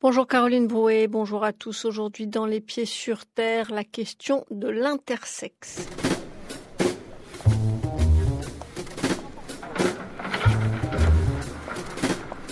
Bonjour 0.00 0.28
Caroline 0.28 0.68
Brouet, 0.68 1.08
bonjour 1.08 1.42
à 1.42 1.52
tous. 1.52 1.84
Aujourd'hui 1.84 2.28
dans 2.28 2.46
Les 2.46 2.60
Pieds 2.60 2.86
sur 2.86 3.26
Terre, 3.26 3.72
la 3.72 3.82
question 3.82 4.44
de 4.48 4.68
l'intersexe. 4.68 5.88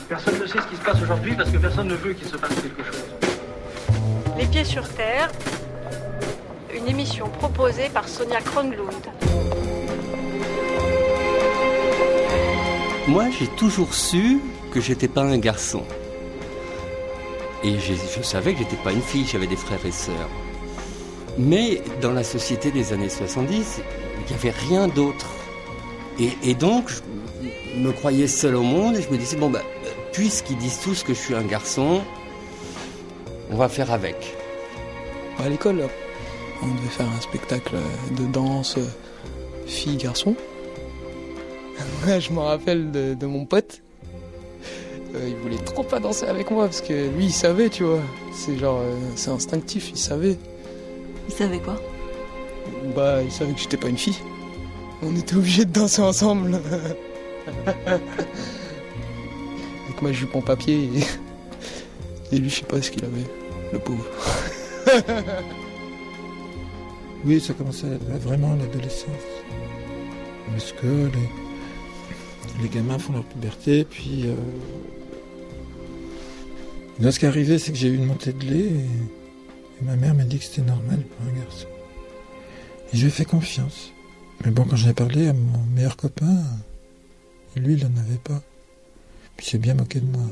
Personne 0.09 0.41
ne 0.41 0.47
sait 0.47 0.59
ce 0.61 0.67
qui 0.67 0.75
se 0.75 0.83
passe 0.83 1.01
aujourd'hui 1.01 1.37
parce 1.37 1.49
que 1.53 1.59
personne 1.59 1.87
ne 1.87 1.95
veut 1.95 2.15
qu'il 2.15 2.27
se 2.27 2.37
passe 2.37 2.53
quelque 2.61 2.83
chose. 2.83 3.05
Les 4.37 4.47
Pieds 4.47 4.65
sur 4.65 4.89
Terre, 4.95 5.31
une 6.75 6.89
émission 6.89 7.29
proposée 7.29 7.91
par 7.91 8.09
Sonia 8.09 8.41
Kronlund. 8.41 9.07
Moi, 13.07 13.31
j'ai 13.31 13.47
toujours 13.57 13.95
su 13.95 14.41
que 14.73 14.81
j'étais 14.81 15.07
pas 15.07 15.23
un 15.23 15.39
garçon. 15.39 15.85
Et 17.65 17.79
je 17.79 18.23
savais 18.23 18.53
que 18.53 18.61
j'étais 18.61 18.77
pas 18.77 18.93
une 18.93 19.03
fille, 19.03 19.27
j'avais 19.27 19.47
des 19.47 19.57
frères 19.57 19.85
et 19.85 19.93
sœurs. 19.93 20.31
Mais 21.39 21.83
dans 22.01 22.13
la 22.13 22.25
société 22.25 22.71
des 22.71 22.93
années 22.93 23.09
70, 23.09 23.81
il 23.81 24.27
n'y 24.27 24.35
avait 24.35 24.57
rien 24.69 24.89
d'autre. 24.89 25.31
Et, 26.19 26.55
donc, 26.55 26.89
je 26.89 27.79
me 27.79 27.93
croyais 27.93 28.27
seul 28.27 28.57
au 28.57 28.63
monde 28.63 28.97
et 28.97 29.03
je 29.03 29.11
me 29.11 29.19
disais, 29.19 29.37
bon, 29.37 29.51
bah, 29.51 29.63
puisqu'ils 30.13 30.57
disent 30.57 30.81
tous 30.81 31.03
que 31.03 31.13
je 31.13 31.19
suis 31.19 31.35
un 31.35 31.45
garçon, 31.45 32.01
on 33.51 33.57
va 33.57 33.69
faire 33.69 33.93
avec. 33.93 34.35
À 35.39 35.49
l'école, 35.49 35.83
on 36.63 36.67
devait 36.69 36.89
faire 36.89 37.07
un 37.07 37.21
spectacle 37.21 37.77
de 38.13 38.25
danse 38.27 38.79
fille-garçon. 39.67 40.35
je 42.07 42.33
me 42.33 42.39
rappelle 42.39 42.91
de 42.91 43.27
mon 43.27 43.45
pote 43.45 43.83
euh, 45.17 45.29
il 45.29 45.37
voulait 45.37 45.57
trop 45.59 45.83
pas 45.83 45.99
danser 46.01 46.27
avec 46.27 46.51
moi 46.51 46.67
parce 46.67 46.81
que 46.81 47.09
lui 47.09 47.27
il 47.27 47.33
savait, 47.33 47.69
tu 47.69 47.85
vois. 47.85 48.03
C'est 48.33 48.57
genre, 48.59 48.81
euh, 48.81 48.95
c'est 49.15 49.31
instinctif, 49.31 49.91
il 49.91 49.99
savait. 49.99 50.37
Il 51.29 51.35
savait 51.35 51.59
quoi? 51.59 51.77
Bah, 52.95 53.23
il 53.23 53.33
savait 53.33 53.53
que 53.53 53.61
j'étais 53.61 53.77
pas 53.77 53.89
une 53.89 53.99
fille. 53.99 54.19
On 55.03 55.15
était 55.17 55.37
obligés 55.37 55.65
de 55.65 55.73
danser 55.73 56.03
ensemble. 56.03 56.61
avec 59.87 60.03
ma 60.03 60.13
jupe 60.13 60.35
en 60.35 60.43
papier 60.43 60.91
et, 62.33 62.39
lui, 62.39 62.51
je 62.51 62.57
sais 62.57 62.67
pas 62.67 62.83
ce 62.83 62.91
qu'il 62.91 63.05
avait, 63.05 63.27
le 63.73 63.79
pauvre. 63.79 64.05
oui, 67.25 67.41
ça 67.41 67.55
commençait 67.55 67.99
vraiment 68.21 68.53
à 68.53 68.57
l'adolescence. 68.57 69.07
Parce 70.51 70.73
que 70.73 70.87
les, 70.87 72.63
les 72.63 72.69
gamins 72.69 72.99
font 72.99 73.13
leur 73.13 73.25
puberté, 73.25 73.85
puis 73.85 74.25
euh, 74.27 74.35
ce 77.01 77.19
qui 77.19 77.25
est 77.25 77.29
arrivé, 77.29 77.59
c'est 77.59 77.73
que 77.73 77.79
j'ai 77.79 77.89
eu 77.89 77.95
une 77.95 78.07
montée 78.07 78.33
de 78.33 78.45
lait 78.45 78.71
et, 78.71 79.85
ma 79.85 79.97
mère 79.97 80.15
m'a 80.15 80.25
dit 80.25 80.39
que 80.39 80.45
c'était 80.45 80.63
normal 80.63 81.01
pour 81.01 81.27
un 81.27 81.39
garçon. 81.39 81.69
Et 82.93 82.97
je 82.97 83.03
lui 83.03 83.09
ai 83.09 83.11
fait 83.11 83.25
confiance. 83.27 83.93
Mais 84.45 84.51
bon, 84.51 84.65
quand 84.65 84.77
j'en 84.77 84.91
ai 84.91 84.95
parlé 84.95 85.29
à 85.29 85.33
mon 85.33 85.59
meilleur 85.75 85.97
copain, 85.97 86.45
lui, 87.57 87.75
il 87.75 87.83
n'en 87.83 88.01
avait 88.01 88.19
pas. 88.23 88.43
Puis 89.37 89.47
il 89.47 89.51
s'est 89.51 89.59
bien 89.59 89.75
moqué 89.75 90.01
de 90.01 90.07
moi. 90.07 90.27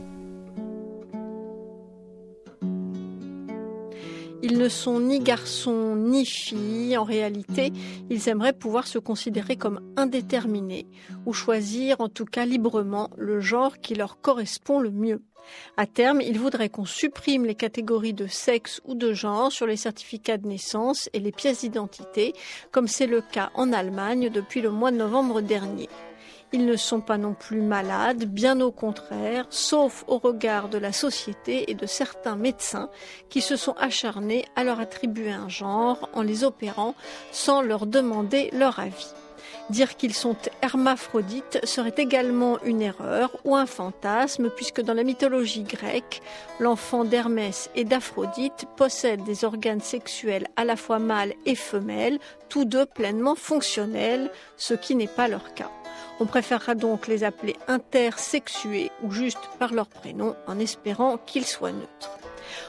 Ils 4.47 4.59
ne 4.59 4.69
sont 4.69 5.01
ni 5.01 5.21
garçons 5.21 5.97
ni 5.97 6.27
filles. 6.27 6.99
En 6.99 7.05
réalité, 7.05 7.73
ils 8.11 8.29
aimeraient 8.29 8.53
pouvoir 8.53 8.87
se 8.87 8.99
considérer 8.99 9.57
comme 9.57 9.81
indéterminés 9.97 10.87
ou 11.25 11.33
choisir 11.33 12.03
en 12.03 12.11
tout 12.11 12.27
cas 12.27 12.45
librement 12.45 13.09
le 13.17 13.41
genre 13.41 13.79
qui 13.79 13.95
leur 13.95 14.21
correspond 14.21 14.81
le 14.81 14.91
mieux. 14.91 15.23
À 15.79 15.87
terme, 15.87 16.21
ils 16.21 16.39
voudraient 16.39 16.69
qu'on 16.69 16.85
supprime 16.85 17.47
les 17.47 17.55
catégories 17.55 18.13
de 18.13 18.27
sexe 18.27 18.83
ou 18.85 18.95
de 18.95 19.15
genre 19.15 19.51
sur 19.51 19.67
les 19.67 19.79
certificats 19.79 20.37
de 20.37 20.47
naissance 20.47 21.09
et 21.15 21.21
les 21.21 21.33
pièces 21.33 21.61
d'identité, 21.61 22.35
comme 22.71 22.87
c'est 22.87 23.07
le 23.07 23.23
cas 23.23 23.51
en 23.55 23.73
Allemagne 23.73 24.29
depuis 24.29 24.61
le 24.61 24.71
mois 24.71 24.91
de 24.91 24.99
novembre 24.99 25.41
dernier. 25.41 25.89
Ils 26.55 26.67
ne 26.67 26.77
sont 26.77 27.01
pas 27.01 27.19
non 27.19 27.35
plus 27.35 27.61
malades, 27.61 28.27
bien 28.27 28.61
au 28.61 28.71
contraire, 28.71 29.45
sauf 29.51 30.05
au 30.07 30.19
regard 30.19 30.69
de 30.69 30.79
la 30.79 30.93
société 30.93 31.69
et 31.69 31.75
de 31.75 31.85
certains 31.85 32.37
médecins 32.37 32.91
qui 33.29 33.41
se 33.41 33.57
sont 33.57 33.75
acharnés 33.81 34.45
à 34.55 34.63
leur 34.63 34.79
attribuer 34.79 35.33
un 35.33 35.49
genre 35.49 36.09
en 36.13 36.23
les 36.23 36.45
opérant 36.45 36.95
sans 37.33 37.61
leur 37.61 37.87
demander 37.87 38.51
leur 38.53 38.79
avis. 38.79 39.09
Dire 39.71 39.97
qu'ils 39.97 40.15
sont 40.15 40.37
hermaphrodites 40.63 41.59
serait 41.65 41.97
également 41.97 42.63
une 42.63 42.83
erreur 42.83 43.37
ou 43.45 43.57
un 43.57 43.67
fantasme, 43.67 44.49
puisque 44.49 44.81
dans 44.81 44.95
la 44.95 45.03
mythologie 45.03 45.65
grecque, 45.65 46.23
l'enfant 46.61 47.05
d'Hermès 47.05 47.69
et 47.75 47.83
d'Aphrodite 47.83 48.67
possède 48.77 49.25
des 49.25 49.45
organes 49.45 49.81
sexuels 49.81 50.47
à 50.55 50.65
la 50.65 50.77
fois 50.77 51.01
mâles 51.01 51.35
et 51.47 51.57
femelles, 51.57 52.21
tous 52.49 52.65
deux 52.65 52.87
pleinement 52.87 53.35
fonctionnels, 53.35 54.31
ce 54.57 54.75
qui 54.75 54.95
n'est 54.95 55.09
pas 55.09 55.27
leur 55.27 55.53
cas. 55.55 55.71
On 56.21 56.27
préférera 56.27 56.75
donc 56.75 57.09
les 57.09 57.25
appeler 57.25 57.57
intersexués 57.67 58.91
ou 59.03 59.11
juste 59.11 59.41
par 59.59 59.73
leur 59.73 59.89
prénom 59.89 60.37
en 60.47 60.59
espérant 60.59 61.19
qu'ils 61.19 61.47
soient 61.47 61.73
neutres. 61.73 62.19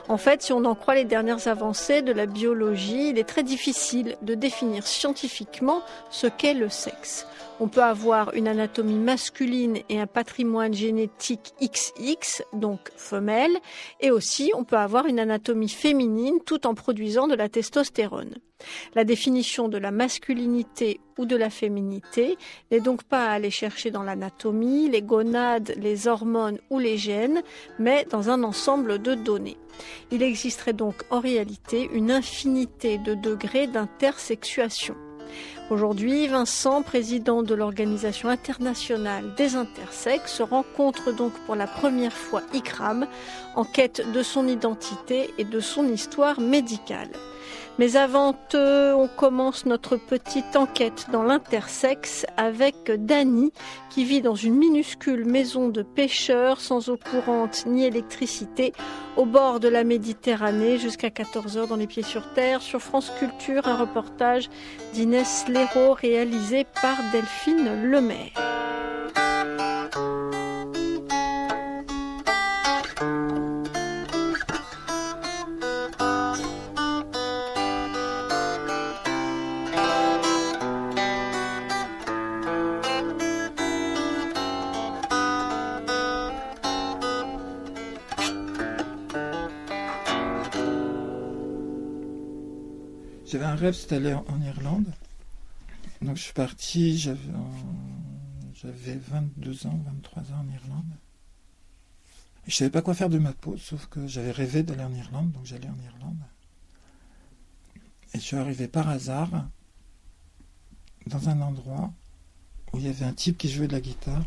En 0.08 0.18
fait, 0.18 0.42
si 0.42 0.54
on 0.54 0.66
en 0.66 0.76
croit 0.76 0.96
les 0.96 1.06
dernières 1.06 1.48
avancées 1.48 2.02
de 2.02 2.12
la 2.12 2.26
biologie, 2.26 3.10
il 3.10 3.20
est 3.20 3.28
très 3.28 3.44
difficile 3.44 4.18
de 4.22 4.36
définir 4.36 4.86
scientifiquement 4.88 5.82
ce 6.10 6.28
qu'est 6.28 6.54
le 6.54 6.70
sexe. 6.70 7.28
On 7.62 7.70
peut 7.70 7.84
avoir 7.84 8.34
une 8.34 8.50
anatomie 8.50 9.00
masculine 9.00 9.78
et 9.88 10.00
un 10.00 10.08
patrimoine 10.08 10.74
génétique 10.74 11.54
XX, 11.62 12.44
donc 12.52 12.92
femelle, 12.98 13.56
et 14.02 14.12
aussi 14.12 14.52
on 14.56 14.66
peut 14.66 14.78
avoir 14.78 15.06
une 15.06 15.20
anatomie 15.20 15.70
féminine 15.70 16.40
tout 16.46 16.68
en 16.68 16.74
produisant 16.74 17.28
de 17.28 17.36
la 17.36 17.48
testostérone. 17.48 18.36
La 18.94 19.06
définition 19.06 19.70
de 19.70 19.78
la 19.78 19.92
masculinité 19.92 21.00
ou 21.18 21.26
de 21.26 21.38
la 21.38 21.50
féminité 21.50 22.38
n'est 22.72 22.82
donc 22.82 23.04
pas 23.04 23.28
à 23.28 23.32
aller 23.32 23.52
chercher 23.52 23.90
dans 23.90 24.04
l'anatomie, 24.04 24.90
les 24.90 25.02
gonades, 25.02 25.74
les 25.78 26.10
hormones 26.10 26.60
ou 26.70 26.80
les 26.80 26.98
gènes, 26.98 27.42
mais 27.80 28.06
dans 28.10 28.30
un 28.30 28.44
ensemble 28.44 29.02
de 29.02 29.16
données. 29.16 29.58
Il 30.12 30.24
existerait 30.24 30.74
donc 30.74 30.96
en 31.10 31.22
réalité 31.22 31.90
une 31.94 32.12
infinité 32.12 32.98
de 32.98 33.14
degrés 33.14 33.68
d'intersexuation. 33.68 34.96
Aujourd'hui, 35.70 36.28
Vincent, 36.28 36.84
président 36.84 37.42
de 37.42 37.56
l'Organisation 37.56 38.30
internationale 38.30 39.34
des 39.36 39.56
intersexes, 39.56 40.34
se 40.34 40.44
rencontre 40.44 41.12
donc 41.12 41.34
pour 41.46 41.56
la 41.56 41.68
première 41.68 42.14
fois 42.14 42.44
ICRAM 42.54 43.08
en 43.56 43.64
quête 43.64 44.02
de 44.14 44.22
son 44.22 44.48
identité 44.48 45.34
et 45.38 45.44
de 45.44 45.60
son 45.60 45.88
histoire 45.88 46.40
médicale. 46.40 47.10
Mais 47.78 47.98
avant, 47.98 48.36
on 48.54 49.10
commence 49.18 49.66
notre 49.66 49.98
petite 49.98 50.56
enquête 50.56 51.08
dans 51.12 51.24
l'intersexe 51.24 52.26
avec 52.38 52.76
Dany, 52.90 53.52
qui 53.90 54.06
vit 54.06 54.22
dans 54.22 54.36
une 54.36 54.56
minuscule 54.56 55.26
maison 55.26 55.68
de 55.68 55.82
pêcheurs 55.82 56.62
sans 56.62 56.90
eau 56.90 56.98
courante 56.98 57.66
ni 57.66 57.86
électricité, 57.86 58.72
au 59.18 59.26
bord 59.26 59.60
de 59.60 59.68
la 59.68 59.84
Méditerranée, 59.84 60.78
jusqu'à 60.78 61.10
14h 61.10 61.68
dans 61.68 61.76
les 61.76 61.88
pieds 61.88 62.04
sur 62.04 62.34
terre. 62.34 62.62
Sur 62.62 62.82
France 62.82 63.12
Culture, 63.20 63.68
un 63.68 63.78
reportage 63.78 64.50
d'Inès 64.94 65.46
Léraud 65.50 65.94
réalisé 65.94 66.66
par 66.82 66.96
Delphine 67.12 67.90
Lemaire. 67.90 68.65
J'avais 93.36 93.48
un 93.48 93.56
rêve, 93.56 93.74
c'était 93.74 93.98
aller 93.98 94.14
en, 94.14 94.42
Irlande. 94.42 94.94
Donc 96.02 96.16
je 96.16 96.22
suis 96.22 96.32
parti, 96.32 96.98
j'avais, 96.98 97.20
j'avais 98.54 98.96
22 98.96 99.68
ans, 99.68 99.78
23 99.88 100.24
ans 100.32 100.40
en 100.40 100.54
Irlande. 100.54 100.94
Et 102.48 102.52
je 102.52 102.56
savais 102.56 102.70
pas 102.70 102.82
quoi 102.82 102.94
faire 102.94 103.10
de 103.10 103.18
ma 103.18 103.34
peau, 103.34 103.58
sauf 103.58 103.88
que 103.88 104.08
j'avais 104.08 104.32
rêvé 104.32 104.64
d'aller 104.64 104.86
en 104.86 104.94
Irlande, 104.94 105.34
donc 105.34 105.44
j'allais 105.44 105.68
en 105.68 105.78
Irlande. 105.84 106.22
Et 108.14 108.20
je 108.20 108.24
suis 108.24 108.38
arrivé 108.38 108.70
par 108.70 108.88
hasard 108.88 109.50
dans 111.06 111.28
un 111.28 111.42
endroit 111.42 111.92
où 112.72 112.78
il 112.78 112.86
y 112.86 112.88
avait 112.88 113.04
un 113.04 113.12
type 113.12 113.38
qui 113.38 113.50
jouait 113.50 113.68
de 113.68 113.74
la 113.74 113.82
guitare. 113.82 114.24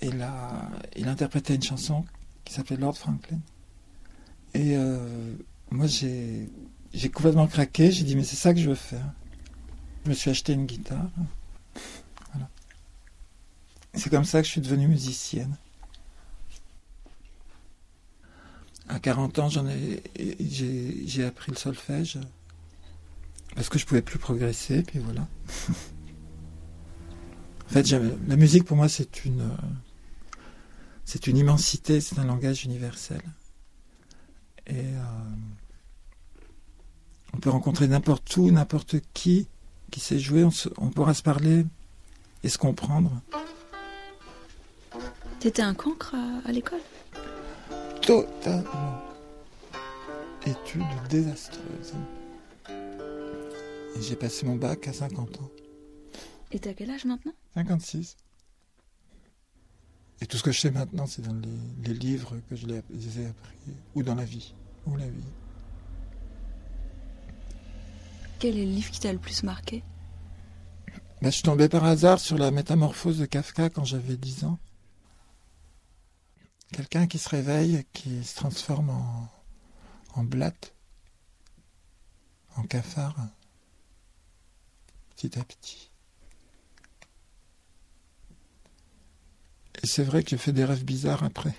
Et 0.00 0.10
là, 0.10 0.70
il 0.96 1.06
interprétait 1.06 1.56
une 1.56 1.62
chanson 1.62 2.06
qui 2.46 2.54
s'appelait 2.54 2.78
Lord 2.78 2.96
Franklin. 2.96 3.40
Et 4.54 4.74
euh, 4.74 5.34
moi, 5.70 5.86
j'ai, 5.86 6.48
j'ai 6.92 7.10
complètement 7.10 7.46
craqué. 7.46 7.90
J'ai 7.90 8.04
dit, 8.04 8.16
mais 8.16 8.24
c'est 8.24 8.36
ça 8.36 8.54
que 8.54 8.60
je 8.60 8.68
veux 8.68 8.74
faire. 8.74 9.12
Je 10.04 10.10
me 10.10 10.14
suis 10.14 10.30
acheté 10.30 10.52
une 10.52 10.66
guitare. 10.66 11.10
Voilà. 12.32 12.48
C'est 13.94 14.10
comme 14.10 14.24
ça 14.24 14.40
que 14.40 14.46
je 14.46 14.52
suis 14.52 14.60
devenue 14.60 14.88
musicienne. 14.88 15.56
À 18.88 18.98
40 19.00 19.38
ans, 19.38 19.48
j'en 19.50 19.66
ai, 19.66 20.02
j'ai, 20.40 21.24
appris 21.24 21.52
le 21.52 21.58
solfège 21.58 22.18
parce 23.54 23.68
que 23.68 23.78
je 23.78 23.84
pouvais 23.84 24.00
plus 24.00 24.18
progresser, 24.18 24.82
puis 24.82 24.98
voilà. 24.98 25.28
en 27.66 27.68
fait, 27.68 27.86
la 27.90 28.36
musique 28.36 28.64
pour 28.64 28.78
moi, 28.78 28.88
c'est 28.88 29.26
une, 29.26 29.50
c'est 31.04 31.26
une 31.26 31.36
immensité, 31.36 32.00
c'est 32.00 32.18
un 32.18 32.24
langage 32.24 32.64
universel. 32.64 33.20
Et 34.66 34.76
euh, 34.76 35.02
on 37.38 37.40
peut 37.40 37.50
rencontrer 37.50 37.86
n'importe 37.86 38.36
où, 38.36 38.50
n'importe 38.50 38.96
qui 39.14 39.46
qui 39.92 40.00
sait 40.00 40.18
jouer, 40.18 40.42
on, 40.42 40.50
on 40.76 40.90
pourra 40.90 41.14
se 41.14 41.22
parler 41.22 41.64
et 42.42 42.48
se 42.48 42.58
comprendre. 42.58 43.22
T'étais 45.38 45.62
un 45.62 45.72
cancre 45.72 46.16
à, 46.44 46.50
l'école? 46.50 46.80
Totalement. 48.02 49.00
Études 50.44 50.82
désastreuses. 51.08 51.94
Et 52.68 54.02
j'ai 54.02 54.16
passé 54.16 54.44
mon 54.44 54.56
bac 54.56 54.88
à 54.88 54.92
50 54.92 55.40
ans. 55.40 55.50
Et 56.50 56.58
t'as 56.58 56.74
quel 56.74 56.90
âge 56.90 57.04
maintenant? 57.04 57.32
56. 57.54 58.16
Et 60.20 60.26
tout 60.26 60.36
ce 60.36 60.42
que 60.42 60.50
je 60.50 60.58
sais 60.58 60.72
maintenant, 60.72 61.06
c'est 61.06 61.22
dans 61.22 61.40
les, 61.84 61.94
livres 61.94 62.34
que 62.50 62.56
je 62.56 62.66
les, 62.66 63.20
ai 63.20 63.26
appris, 63.26 63.56
ou 63.94 64.02
dans 64.02 64.16
la 64.16 64.24
vie, 64.24 64.54
ou 64.86 64.96
la 64.96 65.06
vie. 65.06 65.22
Quel 68.38 68.56
est 68.56 68.64
le 68.64 68.70
livre 68.70 68.90
qui 68.90 69.00
t'a 69.00 69.12
le 69.12 69.18
plus 69.18 69.42
marqué? 69.42 69.82
Bah, 71.20 71.30
Je 71.30 71.30
suis 71.30 71.42
tombé 71.42 71.68
par 71.68 71.84
hasard 71.84 72.20
sur 72.20 72.38
la 72.38 72.50
métamorphose 72.50 73.18
de 73.18 73.26
Kafka 73.26 73.68
quand 73.70 73.84
j'avais 73.84 74.16
10 74.16 74.44
ans. 74.44 74.58
Quelqu'un 76.72 77.06
qui 77.06 77.18
se 77.18 77.28
réveille, 77.28 77.84
qui 77.92 78.22
se 78.22 78.36
transforme 78.36 78.90
en, 78.90 79.28
en 80.14 80.22
blatte, 80.22 80.74
en 82.56 82.62
cafard, 82.62 83.16
petit 85.16 85.38
à 85.38 85.44
petit. 85.44 85.90
Et 89.82 89.86
c'est 89.86 90.04
vrai 90.04 90.22
que 90.22 90.30
j'ai 90.30 90.38
fait 90.38 90.52
des 90.52 90.64
rêves 90.64 90.84
bizarres 90.84 91.24
après. 91.24 91.54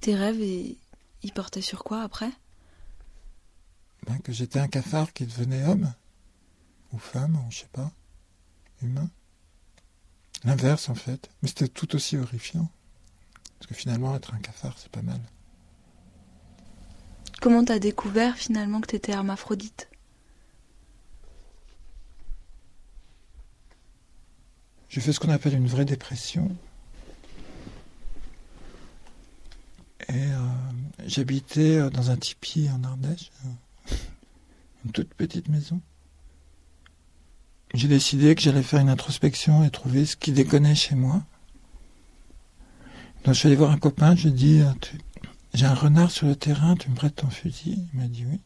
Tes 0.00 0.14
rêves, 0.14 0.40
ils 0.40 1.32
portaient 1.34 1.62
sur 1.62 1.82
quoi 1.84 2.02
après? 2.02 2.30
Ben, 4.08 4.18
Que 4.20 4.32
j'étais 4.32 4.58
un 4.58 4.68
cafard 4.68 5.12
qui 5.12 5.26
devenait 5.26 5.64
homme, 5.64 5.92
ou 6.92 6.98
femme, 6.98 7.36
ou 7.46 7.50
je 7.50 7.58
sais 7.58 7.68
pas, 7.72 7.92
humain. 8.82 9.10
L'inverse 10.44 10.88
en 10.88 10.94
fait, 10.94 11.30
mais 11.42 11.48
c'était 11.48 11.68
tout 11.68 11.94
aussi 11.94 12.16
horrifiant. 12.16 12.70
Parce 13.58 13.68
que 13.68 13.74
finalement, 13.74 14.14
être 14.14 14.34
un 14.34 14.38
cafard, 14.38 14.74
c'est 14.78 14.90
pas 14.90 15.02
mal. 15.02 15.20
Comment 17.40 17.64
t'as 17.64 17.78
découvert 17.78 18.36
finalement 18.36 18.80
que 18.80 18.86
t'étais 18.86 19.12
hermaphrodite? 19.12 19.88
J'ai 24.88 25.00
fait 25.00 25.12
ce 25.12 25.20
qu'on 25.20 25.30
appelle 25.30 25.54
une 25.54 25.66
vraie 25.66 25.84
dépression. 25.84 26.56
Et 30.08 30.14
euh, 30.14 30.38
j'habitais 31.06 31.76
euh, 31.76 31.90
dans 31.90 32.10
un 32.10 32.16
tipi 32.16 32.70
en 32.70 32.82
Ardèche, 32.82 33.30
une 34.84 34.92
toute 34.92 35.14
petite 35.14 35.48
maison. 35.48 35.80
J'ai 37.74 37.88
décidé 37.88 38.34
que 38.34 38.40
j'allais 38.40 38.62
faire 38.62 38.80
une 38.80 38.88
introspection 38.88 39.64
et 39.64 39.70
trouver 39.70 40.06
ce 40.06 40.16
qui 40.16 40.32
déconnait 40.32 40.74
chez 40.74 40.94
moi. 40.94 41.22
Donc 43.24 43.34
je 43.34 43.40
suis 43.40 43.48
allé 43.48 43.56
voir 43.56 43.70
un 43.70 43.78
copain, 43.78 44.14
je 44.14 44.22
lui 44.22 44.28
ai 44.30 44.32
dit, 44.32 44.62
j'ai 45.52 45.66
un 45.66 45.74
renard 45.74 46.10
sur 46.10 46.26
le 46.26 46.36
terrain, 46.36 46.76
tu 46.76 46.88
me 46.88 46.94
prêtes 46.94 47.16
ton 47.16 47.28
fusil? 47.28 47.86
Il 47.92 48.00
m'a 48.00 48.06
dit 48.06 48.24
oui. 48.26 48.40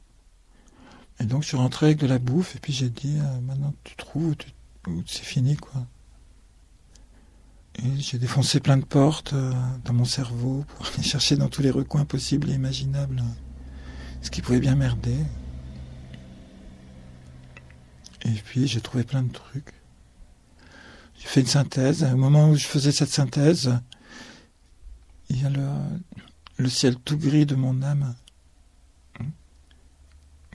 Et 1.20 1.24
donc 1.24 1.42
je 1.42 1.48
suis 1.48 1.56
rentré 1.56 1.86
avec 1.86 1.98
de 1.98 2.06
la 2.06 2.18
bouffe 2.18 2.56
et 2.56 2.58
puis 2.58 2.72
j'ai 2.72 2.90
dit, 2.90 3.18
maintenant 3.42 3.74
tu 3.84 3.94
trouves 3.96 4.34
ou 4.88 5.02
c'est 5.06 5.24
fini 5.24 5.56
quoi. 5.56 5.86
Et 7.76 8.00
j'ai 8.00 8.18
défoncé 8.18 8.60
plein 8.60 8.76
de 8.76 8.84
portes 8.84 9.32
euh, 9.32 9.52
dans 9.84 9.94
mon 9.94 10.04
cerveau 10.04 10.64
pour 10.68 10.86
aller 10.94 11.02
chercher 11.02 11.36
dans 11.36 11.48
tous 11.48 11.62
les 11.62 11.70
recoins 11.70 12.04
possibles 12.04 12.50
et 12.50 12.54
imaginables 12.54 13.22
ce 14.20 14.30
qui 14.30 14.42
pouvait 14.42 14.60
bien 14.60 14.74
merder. 14.74 15.16
Et 18.24 18.30
puis 18.30 18.66
j'ai 18.66 18.80
trouvé 18.80 19.04
plein 19.04 19.22
de 19.22 19.32
trucs. 19.32 19.72
J'ai 21.18 21.26
fait 21.28 21.40
une 21.40 21.46
synthèse. 21.46 22.04
Au 22.04 22.16
moment 22.16 22.50
où 22.50 22.56
je 22.56 22.66
faisais 22.66 22.92
cette 22.92 23.10
synthèse, 23.10 23.78
il 25.28 25.42
y 25.42 25.46
a 25.46 25.50
le, 25.50 25.68
le 26.56 26.68
ciel 26.68 26.96
tout 26.96 27.18
gris 27.18 27.46
de 27.46 27.54
mon 27.54 27.82
âme. 27.82 28.14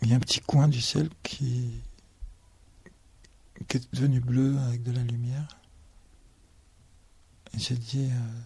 Il 0.01 0.09
y 0.09 0.13
a 0.13 0.15
un 0.15 0.19
petit 0.19 0.41
coin 0.41 0.67
du 0.67 0.79
ciel 0.79 1.09
qui, 1.23 1.71
qui 3.67 3.77
est 3.77 3.93
devenu 3.93 4.19
bleu 4.19 4.57
avec 4.67 4.83
de 4.83 4.91
la 4.91 5.01
lumière. 5.01 5.47
J'ai 7.55 7.75
dit, 7.75 8.09
euh, 8.11 8.41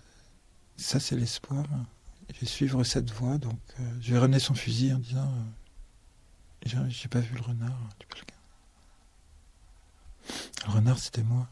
ça 0.77 1.00
c'est 1.00 1.15
l'espoir. 1.15 1.65
Je 2.33 2.39
vais 2.39 2.47
suivre 2.47 2.83
cette 2.83 3.12
voie, 3.12 3.38
donc 3.38 3.59
euh, 3.79 3.97
je 4.00 4.13
vais 4.13 4.19
ramener 4.19 4.39
son 4.39 4.53
fusil 4.53 4.94
en 4.94 5.00
disant, 5.00 5.33
euh, 6.65 6.89
j'ai 6.89 7.09
pas 7.09 7.19
vu 7.19 7.35
le 7.35 7.41
renard. 7.41 7.77
Le 8.00 8.06
renard 10.81 11.00
c'était 11.00 11.24
moi. 11.24 11.48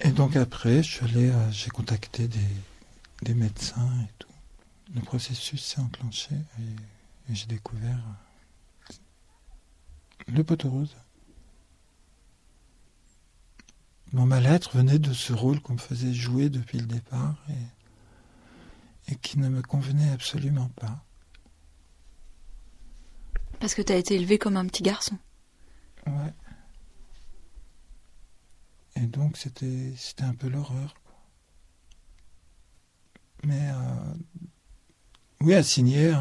Et 0.00 0.10
donc 0.10 0.36
après, 0.36 0.82
je 0.82 0.90
suis 0.90 1.04
allé, 1.04 1.32
j'ai 1.50 1.70
contacté 1.70 2.28
des, 2.28 2.38
des, 3.22 3.34
médecins 3.34 3.90
et 4.02 4.12
tout. 4.18 4.28
Le 4.94 5.00
processus 5.00 5.62
s'est 5.62 5.80
enclenché 5.80 6.34
et, 6.34 7.32
et 7.32 7.34
j'ai 7.34 7.46
découvert 7.46 8.00
le 10.28 10.44
poteau 10.44 10.70
rose. 10.70 10.96
Mon 14.12 14.24
mal-être 14.24 14.76
venait 14.76 14.98
de 14.98 15.12
ce 15.12 15.32
rôle 15.32 15.60
qu'on 15.60 15.74
me 15.74 15.78
faisait 15.78 16.14
jouer 16.14 16.48
depuis 16.48 16.78
le 16.78 16.86
départ 16.86 17.36
et, 17.50 19.12
et 19.12 19.16
qui 19.16 19.38
ne 19.38 19.48
me 19.48 19.62
convenait 19.62 20.10
absolument 20.12 20.70
pas. 20.76 21.04
Parce 23.60 23.74
que 23.74 23.82
tu 23.82 23.92
as 23.92 23.96
été 23.96 24.14
élevé 24.14 24.38
comme 24.38 24.56
un 24.56 24.66
petit 24.66 24.82
garçon. 24.82 25.18
Ouais. 26.06 26.32
Et 29.00 29.06
donc 29.06 29.36
c'était 29.36 29.92
c'était 29.96 30.24
un 30.24 30.34
peu 30.34 30.48
l'horreur. 30.48 30.94
Mais 33.44 33.68
euh, 33.70 34.14
oui, 35.40 35.54
assigner 35.54 36.12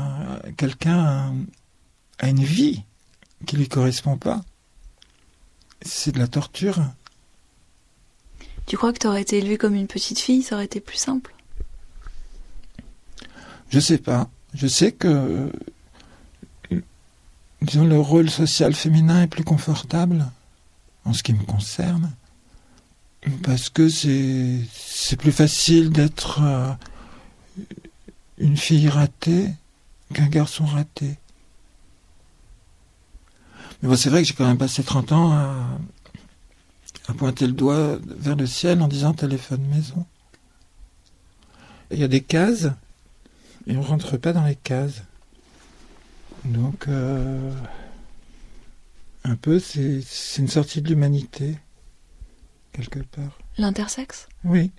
quelqu'un 0.57 1.33
à 2.19 2.29
une 2.29 2.43
vie 2.43 2.83
qui 3.45 3.57
lui 3.57 3.67
correspond 3.67 4.17
pas, 4.17 4.41
c'est 5.81 6.11
de 6.11 6.19
la 6.19 6.27
torture. 6.27 6.79
Tu 8.67 8.77
crois 8.77 8.93
que 8.93 8.99
tu 8.99 9.07
aurais 9.07 9.21
été 9.21 9.37
élevée 9.37 9.57
comme 9.57 9.73
une 9.73 9.87
petite 9.87 10.19
fille, 10.19 10.43
ça 10.43 10.55
aurait 10.55 10.65
été 10.65 10.79
plus 10.79 10.97
simple? 10.97 11.33
Je 13.69 13.79
sais 13.79 13.97
pas. 13.97 14.29
Je 14.53 14.67
sais 14.67 14.91
que 14.91 15.51
disons, 17.61 17.85
le 17.85 17.99
rôle 17.99 18.29
social 18.29 18.73
féminin 18.73 19.23
est 19.23 19.27
plus 19.27 19.43
confortable 19.43 20.25
en 21.05 21.13
ce 21.13 21.23
qui 21.23 21.33
me 21.33 21.43
concerne 21.43 22.11
parce 23.43 23.69
que 23.69 23.89
c'est 23.89 25.15
plus 25.17 25.31
facile 25.31 25.89
d'être 25.89 26.41
euh, 26.41 26.71
une 28.37 28.57
fille 28.57 28.89
ratée 28.89 29.49
qu'un 30.13 30.27
garçon 30.27 30.65
raté. 30.65 31.17
Mais 33.81 33.89
bon, 33.89 33.95
c'est 33.95 34.09
vrai 34.09 34.21
que 34.21 34.27
j'ai 34.27 34.33
quand 34.33 34.47
même 34.47 34.57
passé 34.57 34.83
30 34.83 35.11
ans 35.11 35.33
à, 35.33 35.79
pointer 37.17 37.47
le 37.47 37.53
doigt 37.53 37.97
vers 38.05 38.35
le 38.35 38.45
ciel 38.45 38.81
en 38.81 38.87
disant 38.89 39.13
téléphone 39.13 39.65
maison. 39.67 40.05
Il 41.89 41.99
y 41.99 42.03
a 42.03 42.09
des 42.09 42.21
cases 42.21 42.67
et 43.65 43.77
on 43.77 43.81
rentre 43.81 44.17
pas 44.17 44.33
dans 44.33 44.43
les 44.43 44.57
cases. 44.57 45.03
Donc, 46.43 46.87
euh, 46.89 47.51
un 49.23 49.35
peu, 49.35 49.59
c'est 49.59 50.03
une 50.37 50.49
sortie 50.49 50.81
de 50.81 50.89
l'humanité, 50.89 51.57
quelque 52.77 52.99
part. 52.99 53.37
L'intersexe? 53.57 54.27
Oui. 54.43 54.71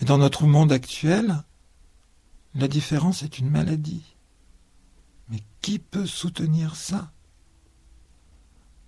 Mais 0.00 0.06
dans 0.06 0.18
notre 0.18 0.46
monde 0.46 0.72
actuel, 0.72 1.42
la 2.54 2.68
différence 2.68 3.22
est 3.22 3.38
une 3.38 3.50
maladie. 3.50 4.16
Mais 5.28 5.40
qui 5.60 5.78
peut 5.78 6.06
soutenir 6.06 6.76
ça? 6.76 7.12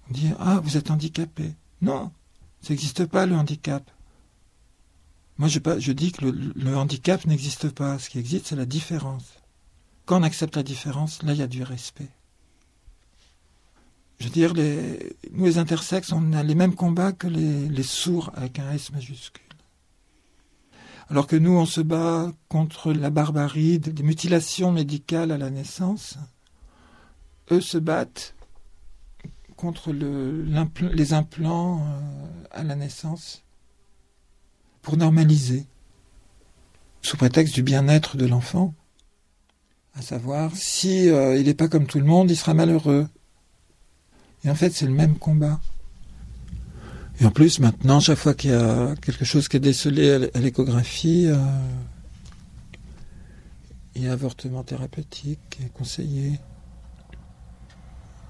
On 0.08 0.12
dit 0.12 0.32
Ah, 0.38 0.60
vous 0.62 0.76
êtes 0.76 0.90
handicapé. 0.90 1.54
Non, 1.82 2.12
ça 2.62 2.70
n'existe 2.72 3.06
pas 3.06 3.26
le 3.26 3.36
handicap. 3.36 3.90
Moi, 5.38 5.48
je, 5.48 5.58
je 5.78 5.92
dis 5.92 6.12
que 6.12 6.24
le, 6.24 6.76
handicap 6.76 7.26
n'existe 7.26 7.68
pas. 7.70 7.98
Ce 7.98 8.08
qui 8.08 8.18
existe, 8.18 8.46
c'est 8.46 8.56
la 8.56 8.64
différence. 8.64 9.24
Quand 10.06 10.20
on 10.20 10.22
accepte 10.22 10.56
la 10.56 10.62
différence, 10.62 11.22
là, 11.22 11.32
il 11.32 11.38
y 11.38 11.42
a 11.42 11.46
du 11.46 11.62
respect. 11.62 12.08
Je 14.18 14.24
veux 14.24 14.30
dire, 14.30 14.54
nous, 15.32 15.44
les 15.44 15.58
intersexes, 15.58 16.12
on 16.12 16.32
a 16.32 16.42
les 16.42 16.54
mêmes 16.54 16.74
combats 16.74 17.12
que 17.12 17.26
les, 17.26 17.82
sourds 17.82 18.30
avec 18.34 18.58
un 18.58 18.72
S 18.72 18.90
majuscule. 18.92 19.42
Alors 21.08 21.26
que 21.26 21.36
nous, 21.36 21.52
on 21.52 21.66
se 21.66 21.80
bat 21.80 22.32
contre 22.48 22.92
la 22.92 23.10
barbarie 23.10 23.78
des 23.78 24.02
mutilations 24.02 24.72
médicales 24.72 25.30
à 25.30 25.38
la 25.38 25.50
naissance, 25.50 26.18
eux 27.52 27.60
se 27.60 27.78
battent 27.78 28.34
contre 29.56 29.92
le, 29.92 30.44
les 30.92 31.12
implants 31.12 31.80
euh, 31.80 32.44
à 32.50 32.62
la 32.62 32.74
naissance 32.74 33.44
pour 34.82 34.96
normaliser, 34.96 35.66
sous 37.02 37.16
prétexte 37.16 37.54
du 37.54 37.62
bien-être 37.62 38.16
de 38.16 38.26
l'enfant, 38.26 38.74
à 39.94 40.02
savoir 40.02 40.54
si 40.54 41.08
euh, 41.08 41.38
il 41.38 41.46
n'est 41.46 41.54
pas 41.54 41.68
comme 41.68 41.86
tout 41.86 41.98
le 41.98 42.04
monde, 42.04 42.30
il 42.30 42.36
sera 42.36 42.52
malheureux. 42.52 43.08
Et 44.46 44.50
en 44.50 44.54
fait, 44.54 44.72
c'est 44.72 44.86
le 44.86 44.92
même 44.92 45.16
combat. 45.16 45.60
Et 47.20 47.26
en 47.26 47.30
plus, 47.30 47.58
maintenant, 47.58 47.98
chaque 47.98 48.18
fois 48.18 48.32
qu'il 48.32 48.50
y 48.50 48.54
a 48.54 48.94
quelque 49.02 49.24
chose 49.24 49.48
qui 49.48 49.56
est 49.56 49.60
décelé 49.60 50.30
à 50.32 50.38
l'échographie, 50.38 51.26
euh, 51.26 51.36
il 53.96 54.04
y 54.04 54.08
a 54.08 54.12
avortement 54.12 54.62
thérapeutique 54.62 55.40
qui 55.50 55.64
est 55.64 55.72
conseillé. 55.72 56.38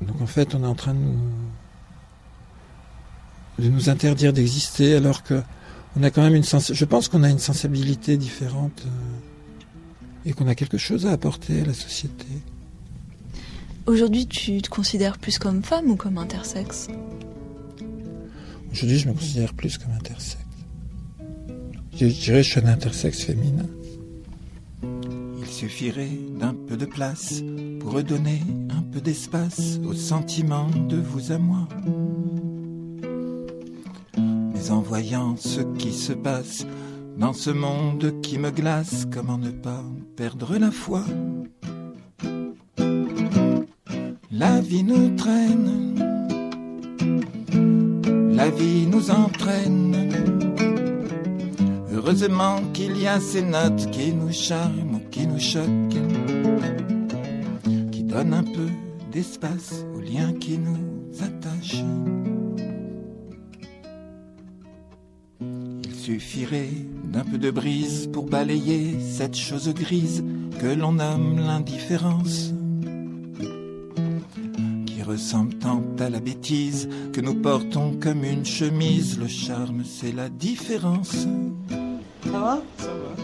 Donc 0.01 0.23
en 0.23 0.27
fait, 0.27 0.55
on 0.55 0.63
est 0.63 0.67
en 0.67 0.75
train 0.75 0.95
de 0.95 1.01
nous, 3.69 3.91
interdire 3.91 4.33
d'exister 4.33 4.95
alors 4.95 5.23
que 5.23 5.43
on 5.99 6.03
a 6.03 6.11
quand 6.11 6.23
même 6.23 6.35
une 6.35 6.45
sens 6.45 6.75
je 6.75 6.85
pense 6.85 7.09
qu'on 7.09 7.23
a 7.23 7.31
une 7.31 7.39
sensibilité 7.39 8.19
différente 8.19 8.85
euh, 8.85 8.91
et 10.27 10.35
qu'on 10.35 10.47
a 10.47 10.55
quelque 10.55 10.77
chose 10.77 11.07
à 11.07 11.13
apporter 11.13 11.63
à 11.63 11.65
la 11.65 11.73
société. 11.73 12.27
Aujourd'hui, 13.87 14.27
tu 14.27 14.61
te 14.63 14.69
considères 14.69 15.17
plus 15.17 15.39
comme 15.39 15.63
femme 15.63 15.91
ou 15.91 15.97
comme 15.97 16.19
intersexe 16.19 16.89
Aujourd'hui, 18.73 18.99
je 18.99 19.09
me 19.09 19.15
considère 19.15 19.55
plus 19.55 19.79
comme 19.79 19.93
intersexe. 19.93 20.39
Je 21.93 22.07
dirais 22.07 22.41
que 22.41 22.43
je 22.43 22.51
suis 22.51 22.61
un 22.61 22.67
intersexe 22.67 23.23
féminin. 23.23 23.67
Il 24.83 25.47
suffirait 25.47 26.19
d'un 26.39 26.53
peu 26.53 26.77
de 26.77 26.85
place 26.85 27.43
pour 27.79 27.93
redonner 27.93 28.43
un 28.71 28.83
peu 28.83 29.01
d'espace 29.01 29.79
au 29.87 29.95
sentiment 29.95 30.69
de 30.69 30.97
vous 30.97 31.31
à 31.31 31.39
moi. 31.39 31.69
Mais 34.17 34.71
en 34.71 34.81
voyant 34.81 35.37
ce 35.37 35.61
qui 35.79 35.93
se 35.93 36.13
passe 36.13 36.67
dans 37.17 37.33
ce 37.33 37.51
monde 37.51 38.21
qui 38.21 38.39
me 38.39 38.51
glace, 38.51 39.07
comment 39.13 39.39
ne 39.39 39.51
pas 39.51 39.85
perdre 40.17 40.59
la 40.59 40.73
foi 40.73 41.05
La 44.39 44.61
vie 44.61 44.85
nous 44.85 45.17
traîne, 45.17 45.95
la 48.35 48.51
vie 48.51 48.87
nous 48.87 49.11
entraîne. 49.11 50.13
Heureusement 51.91 52.61
qu'il 52.75 53.01
y 53.01 53.07
a 53.07 53.19
ces 53.19 53.41
notes 53.41 53.91
qui 53.91 54.13
nous 54.13 54.33
charment, 54.33 55.01
qui 55.11 55.27
nous 55.27 55.39
choquent, 55.39 56.03
qui 57.91 58.03
donnent 58.03 58.35
un 58.35 58.45
peu 58.45 58.69
d'espace 59.11 59.87
aux 59.95 60.01
liens 60.01 60.35
qui 60.35 60.59
nous 60.59 61.23
attachent. 61.23 61.85
Il 65.41 65.95
suffirait 65.95 66.77
d'un 67.05 67.25
peu 67.25 67.39
de 67.39 67.51
brise 67.51 68.11
pour 68.13 68.27
balayer 68.27 69.01
cette 69.01 69.37
chose 69.37 69.73
grise 69.73 70.23
que 70.61 70.67
l'on 70.67 70.93
nomme 70.93 71.39
l'indifférence 71.39 72.53
ressemble 75.17 75.55
tant 75.55 75.83
à 75.99 76.11
la 76.11 76.21
bêtise 76.21 76.91
que 77.15 77.23
nous 77.23 77.33
portons 77.37 77.97
comme 77.99 78.23
une 78.23 78.45
chemise. 78.45 79.19
Le 79.19 79.27
charme, 79.27 79.83
c'est 79.83 80.13
la 80.13 80.29
différence. 80.29 81.27
Ça 82.23 82.39
va? 82.39 82.63
Ça 82.77 82.89
va. 82.89 83.23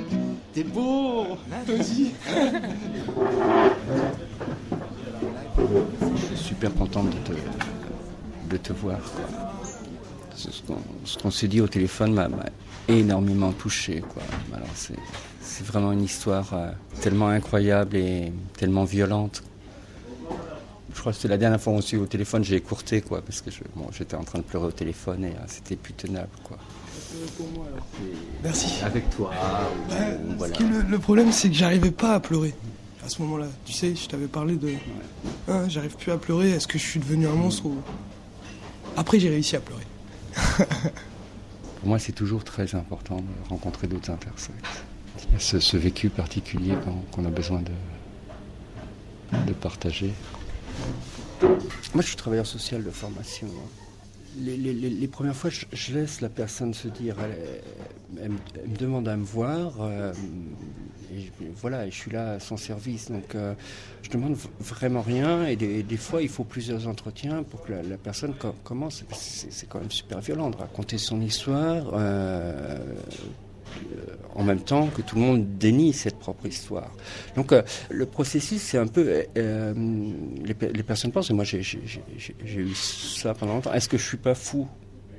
T'es 0.54 0.64
beau 0.64 1.26
Vas-y 1.66 2.12
Je 5.58 6.26
suis 6.26 6.36
super 6.38 6.72
content 6.74 7.04
de 7.04 7.10
te, 7.10 7.32
de 8.48 8.56
te 8.56 8.72
voir. 8.72 8.98
Quoi. 9.14 10.78
Ce 11.04 11.18
qu'on 11.18 11.30
s'est 11.30 11.48
dit 11.48 11.60
au 11.60 11.68
téléphone 11.68 12.14
m'a 12.14 12.28
énormément 12.88 13.52
touché. 13.52 14.00
Quoi. 14.00 14.22
Alors 14.54 14.68
c'est, 14.74 14.96
c'est 15.42 15.66
vraiment 15.66 15.92
une 15.92 16.04
histoire 16.04 16.54
euh, 16.54 16.70
tellement 17.02 17.28
incroyable 17.28 17.96
et 17.96 18.32
tellement 18.56 18.84
violente. 18.84 19.42
Je 20.94 21.00
crois 21.00 21.12
que 21.12 21.16
c'était 21.16 21.28
la 21.28 21.38
dernière 21.38 21.60
fois 21.60 21.72
qu'on 21.72 21.80
s'est 21.80 21.96
eu 21.96 22.00
au 22.00 22.06
téléphone, 22.06 22.44
j'ai 22.44 22.56
écourté 22.56 23.00
quoi, 23.00 23.22
parce 23.22 23.40
que 23.40 23.50
je, 23.50 23.60
bon, 23.74 23.86
j'étais 23.96 24.14
en 24.14 24.24
train 24.24 24.38
de 24.38 24.44
pleurer 24.44 24.66
au 24.66 24.72
téléphone 24.72 25.24
et 25.24 25.28
euh, 25.28 25.44
c'était 25.46 25.76
plus 25.76 25.94
tenable. 25.94 26.28
Quoi. 26.44 26.58
Merci. 28.42 28.84
Avec 28.84 29.08
toi. 29.10 29.30
ou 29.90 30.32
voilà. 30.38 30.56
le, 30.58 30.82
le 30.82 30.98
problème, 30.98 31.32
c'est 31.32 31.48
que 31.48 31.54
j'arrivais 31.54 31.90
pas 31.90 32.14
à 32.14 32.20
pleurer 32.20 32.54
à 33.04 33.08
ce 33.08 33.20
moment-là. 33.22 33.46
Tu 33.64 33.72
sais, 33.72 33.94
je 33.94 34.08
t'avais 34.08 34.26
parlé 34.26 34.56
de. 34.56 34.72
Hein, 35.48 35.68
J'arrive 35.68 35.96
plus 35.96 36.12
à 36.12 36.18
pleurer. 36.18 36.50
Est-ce 36.50 36.68
que 36.68 36.78
je 36.78 36.84
suis 36.86 37.00
devenu 37.00 37.26
un 37.26 37.34
monstre 37.34 37.66
ou. 37.66 37.76
Après, 38.96 39.18
j'ai 39.18 39.30
réussi 39.30 39.56
à 39.56 39.60
pleurer. 39.60 39.86
Pour 41.80 41.88
moi, 41.88 41.98
c'est 41.98 42.12
toujours 42.12 42.44
très 42.44 42.74
important 42.74 43.16
de 43.16 43.48
rencontrer 43.48 43.86
d'autres 43.88 44.10
intersexes. 44.10 44.50
Il 45.28 45.32
y 45.32 45.36
a 45.36 45.40
ce, 45.40 45.58
ce 45.58 45.76
vécu 45.76 46.10
particulier 46.10 46.74
qu'on 47.10 47.24
a 47.24 47.30
besoin 47.30 47.60
de, 47.60 47.72
de 49.46 49.52
partager. 49.52 50.12
Moi, 51.94 52.02
je 52.02 52.06
suis 52.08 52.16
travailleur 52.16 52.46
social 52.46 52.82
de 52.82 52.90
formation. 52.90 53.46
hein. 53.48 53.68
Les, 54.40 55.08
premières 55.08 55.36
fois, 55.36 55.50
je, 55.50 55.92
laisse 55.92 56.22
la 56.22 56.30
personne 56.30 56.72
se 56.72 56.88
dire, 56.88 57.16
elle, 58.18 58.30
me- 58.30 58.76
demande 58.78 59.06
à 59.06 59.14
me 59.16 59.24
voir, 59.24 59.74
euh, 59.82 60.10
et 61.14 61.30
voilà, 61.60 61.84
je 61.90 61.94
suis 61.94 62.10
là 62.10 62.32
à 62.32 62.40
son 62.40 62.56
service. 62.56 63.10
Donc, 63.10 63.34
euh, 63.34 63.52
je 64.02 64.08
demande 64.08 64.36
vraiment 64.58 65.02
rien, 65.02 65.44
et 65.46 65.56
des, 65.56 65.96
fois, 65.98 66.22
il 66.22 66.30
faut 66.30 66.44
plusieurs 66.44 66.88
entretiens 66.88 67.42
pour 67.42 67.60
que 67.62 67.74
la, 67.74 67.98
personne 67.98 68.32
co- 68.32 68.54
commence. 68.64 69.04
C'est 69.12 69.68
quand 69.68 69.80
même 69.80 69.90
super 69.90 70.20
violent 70.20 70.48
de 70.48 70.56
raconter 70.56 70.96
son 70.96 71.20
histoire. 71.20 71.90
euh, 71.92 72.78
en 74.34 74.44
même 74.44 74.60
temps 74.60 74.86
que 74.86 75.02
tout 75.02 75.16
le 75.16 75.22
monde 75.22 75.58
dénie 75.58 75.92
cette 75.92 76.18
propre 76.18 76.46
histoire. 76.46 76.90
Donc 77.36 77.52
euh, 77.52 77.62
le 77.90 78.06
processus, 78.06 78.62
c'est 78.62 78.78
un 78.78 78.86
peu... 78.86 79.24
euh, 79.36 79.74
les, 80.44 80.54
pe- 80.54 80.72
les 80.72 80.82
personnes 80.82 81.12
pensent, 81.12 81.30
et 81.30 81.34
moi 81.34 81.44
j'ai 81.44 81.60
eu 81.60 82.74
ça 82.74 83.34
pendant 83.34 83.54
longtemps, 83.54 83.72
est-ce 83.72 83.88
que 83.88 83.98
je 83.98 84.06
suis 84.06 84.16
pas 84.16 84.34
fou? 84.34 84.66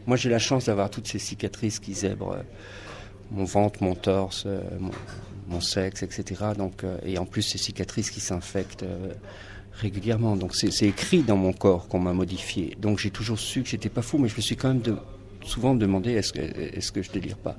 Moi 0.08 0.18
j'ai 0.18 0.30
la 0.30 0.40
chance 0.40 0.66
d'avoir 0.66 0.90
toutes 0.90 1.08
ces 1.08 1.20
cicatrices 1.20 1.80
qui 1.80 1.94
zèbrent 1.94 2.34
euh, 2.34 2.44
mon 3.32 3.46
ventre, 3.46 3.84
mon 3.84 3.96
torse, 3.96 4.44
euh, 4.46 4.62
mon, 4.80 4.92
mon 5.48 5.62
sexe, 5.62 6.04
etc. 6.04 6.42
Donc, 6.58 6.84
euh, 6.84 6.98
et 7.06 7.18
en 7.18 7.26
plus 7.26 7.42
ces 7.42 7.58
cicatrices 7.58 8.12
qui 8.12 8.20
s'infectent 8.20 8.84
euh, 8.84 9.14
régulièrement. 9.74 10.36
Donc 10.36 10.56
c'est 10.56 10.86
écrit 10.88 11.22
dans 11.24 11.38
mon 11.38 11.54
corps 11.54 11.88
qu'on 11.88 12.00
m'a 12.00 12.14
modifié. 12.14 12.76
Donc 12.80 13.00
j'ai 13.00 13.12
toujours 13.12 13.40
su 13.40 13.64
que 13.64 13.70
j'étais 13.70 13.90
pas 13.90 14.02
fou, 14.02 14.18
mais 14.18 14.28
je 14.28 14.36
me 14.36 14.42
suis 14.42 14.56
quand 14.56 14.68
même 14.70 14.82
de, 14.82 14.96
souvent 15.46 15.76
demandé 15.76 16.12
est-ce 16.14 16.34
que, 16.34 16.40
est 16.42 16.92
que 16.92 17.02
je 17.02 17.12
délire 17.12 17.38
pas? 17.38 17.58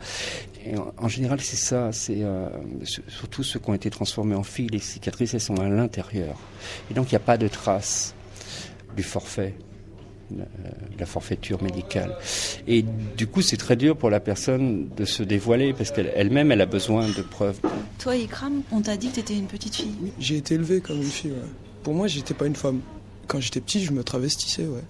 Et 0.66 0.76
en, 0.76 0.92
en 0.96 1.08
général, 1.08 1.40
c'est 1.40 1.56
ça. 1.56 1.90
C'est 1.92 2.22
euh, 2.22 2.48
su- 2.82 3.02
surtout 3.08 3.42
ceux 3.42 3.58
qui 3.58 3.70
ont 3.70 3.74
été 3.74 3.90
transformés 3.90 4.34
en 4.34 4.42
filles. 4.42 4.68
Les 4.70 4.78
cicatrices, 4.78 5.34
elles 5.34 5.40
sont 5.40 5.56
à 5.60 5.68
l'intérieur. 5.68 6.38
Et 6.90 6.94
donc, 6.94 7.10
il 7.10 7.14
n'y 7.14 7.16
a 7.16 7.20
pas 7.20 7.36
de 7.38 7.48
trace 7.48 8.14
du 8.96 9.02
forfait, 9.02 9.54
euh, 10.32 10.36
de 10.94 11.00
la 11.00 11.06
forfaiture 11.06 11.62
médicale. 11.62 12.16
Et 12.66 12.84
du 13.16 13.26
coup, 13.26 13.42
c'est 13.42 13.56
très 13.56 13.76
dur 13.76 13.96
pour 13.96 14.08
la 14.10 14.20
personne 14.20 14.88
de 14.96 15.04
se 15.04 15.22
dévoiler 15.22 15.72
parce 15.72 15.90
qu'elle-même, 15.90 16.52
elle 16.52 16.60
a 16.60 16.66
besoin 16.66 17.08
de 17.08 17.22
preuves. 17.22 17.58
Toi, 17.98 18.16
Ikram, 18.16 18.62
on 18.72 18.80
t'a 18.80 18.96
dit 18.96 19.08
que 19.10 19.16
t'étais 19.16 19.36
une 19.36 19.46
petite 19.46 19.74
fille. 19.76 19.94
Oui, 20.02 20.12
j'ai 20.18 20.36
été 20.36 20.54
élevé 20.54 20.80
comme 20.80 20.98
une 20.98 21.04
fille, 21.04 21.32
ouais. 21.32 21.48
Pour 21.82 21.94
moi, 21.94 22.06
j'étais 22.06 22.34
pas 22.34 22.46
une 22.46 22.56
femme. 22.56 22.80
Quand 23.26 23.40
j'étais 23.40 23.60
petit, 23.60 23.82
je 23.84 23.92
me 23.92 24.02
travestissais, 24.04 24.66
ouais. 24.66 24.80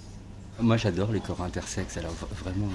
Moi, 0.61 0.77
j'adore 0.77 1.11
les 1.13 1.21
corps 1.21 1.43
intersexes. 1.43 1.97
Alors, 1.97 2.13
vraiment, 2.43 2.69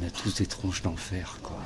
on 0.00 0.06
a 0.06 0.10
tous 0.10 0.34
des 0.36 0.46
tronches 0.46 0.82
d'enfer, 0.82 1.38
quoi. 1.42 1.58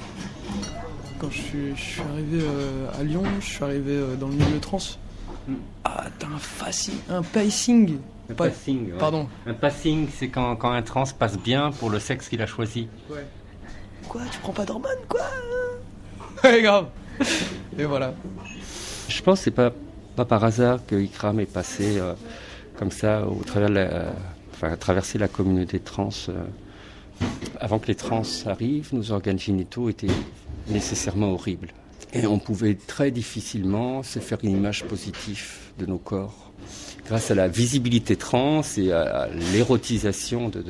Quand 1.18 1.30
je 1.30 1.38
suis, 1.40 1.76
je 1.76 1.80
suis 1.80 2.00
arrivé 2.02 2.40
euh, 2.42 2.88
à 2.98 3.02
Lyon, 3.04 3.22
je 3.40 3.46
suis 3.46 3.64
arrivé 3.64 3.92
euh, 3.92 4.16
dans 4.16 4.28
le 4.28 4.34
milieu 4.34 4.58
trans. 4.60 4.78
Ah, 5.84 6.04
t'as 6.18 6.26
un 6.26 6.38
facing, 6.38 6.94
un 7.08 7.22
pacing. 7.22 7.98
Un 8.30 8.34
Pas- 8.34 8.48
passing, 8.48 8.92
ouais. 8.92 8.98
Pardon. 8.98 9.28
Un 9.46 9.54
passing, 9.54 10.08
c'est 10.14 10.28
quand, 10.28 10.54
quand 10.56 10.70
un 10.70 10.82
trans 10.82 11.04
passe 11.18 11.38
bien 11.38 11.70
pour 11.70 11.90
le 11.90 11.98
sexe 11.98 12.28
qu'il 12.28 12.42
a 12.42 12.46
choisi. 12.46 12.88
Quoi, 14.08 14.20
tu 14.30 14.38
prends 14.40 14.52
pas 14.52 14.64
d'hormones, 14.64 14.90
quoi? 15.08 15.20
Ouais, 16.44 16.62
grave. 16.62 16.86
Et 17.76 17.84
voilà. 17.84 18.14
Je 19.08 19.20
pense 19.22 19.38
que 19.40 19.44
c'est 19.46 19.50
pas, 19.50 19.72
pas 20.14 20.24
par 20.24 20.44
hasard 20.44 20.78
que 20.86 20.94
Ikram 20.94 21.40
est 21.40 21.46
passé 21.52 21.98
euh, 21.98 22.14
comme 22.78 22.92
ça 22.92 23.26
au 23.26 23.42
travers 23.44 23.70
de 23.70 23.74
la, 23.74 24.12
traverser 24.78 25.18
la 25.18 25.28
communauté 25.28 25.78
trans. 25.80 26.10
euh. 26.28 26.44
Avant 27.60 27.78
que 27.78 27.88
les 27.88 27.94
trans 27.96 28.22
arrivent, 28.46 28.90
nos 28.92 29.10
organes 29.10 29.38
génitaux 29.38 29.88
étaient 29.88 30.06
nécessairement 30.68 31.32
horribles. 31.32 31.68
Et 32.12 32.26
on 32.26 32.38
pouvait 32.38 32.74
très 32.74 33.10
difficilement 33.10 34.02
se 34.02 34.18
faire 34.20 34.38
une 34.42 34.52
image 34.56 34.84
positive 34.84 35.46
de 35.78 35.86
nos 35.86 35.98
corps. 35.98 36.52
Grâce 37.06 37.30
à 37.30 37.34
la 37.34 37.48
visibilité 37.48 38.16
trans 38.16 38.62
et 38.76 38.92
à, 38.92 39.28
l'érotisation 39.52 40.48
de- 40.48 40.64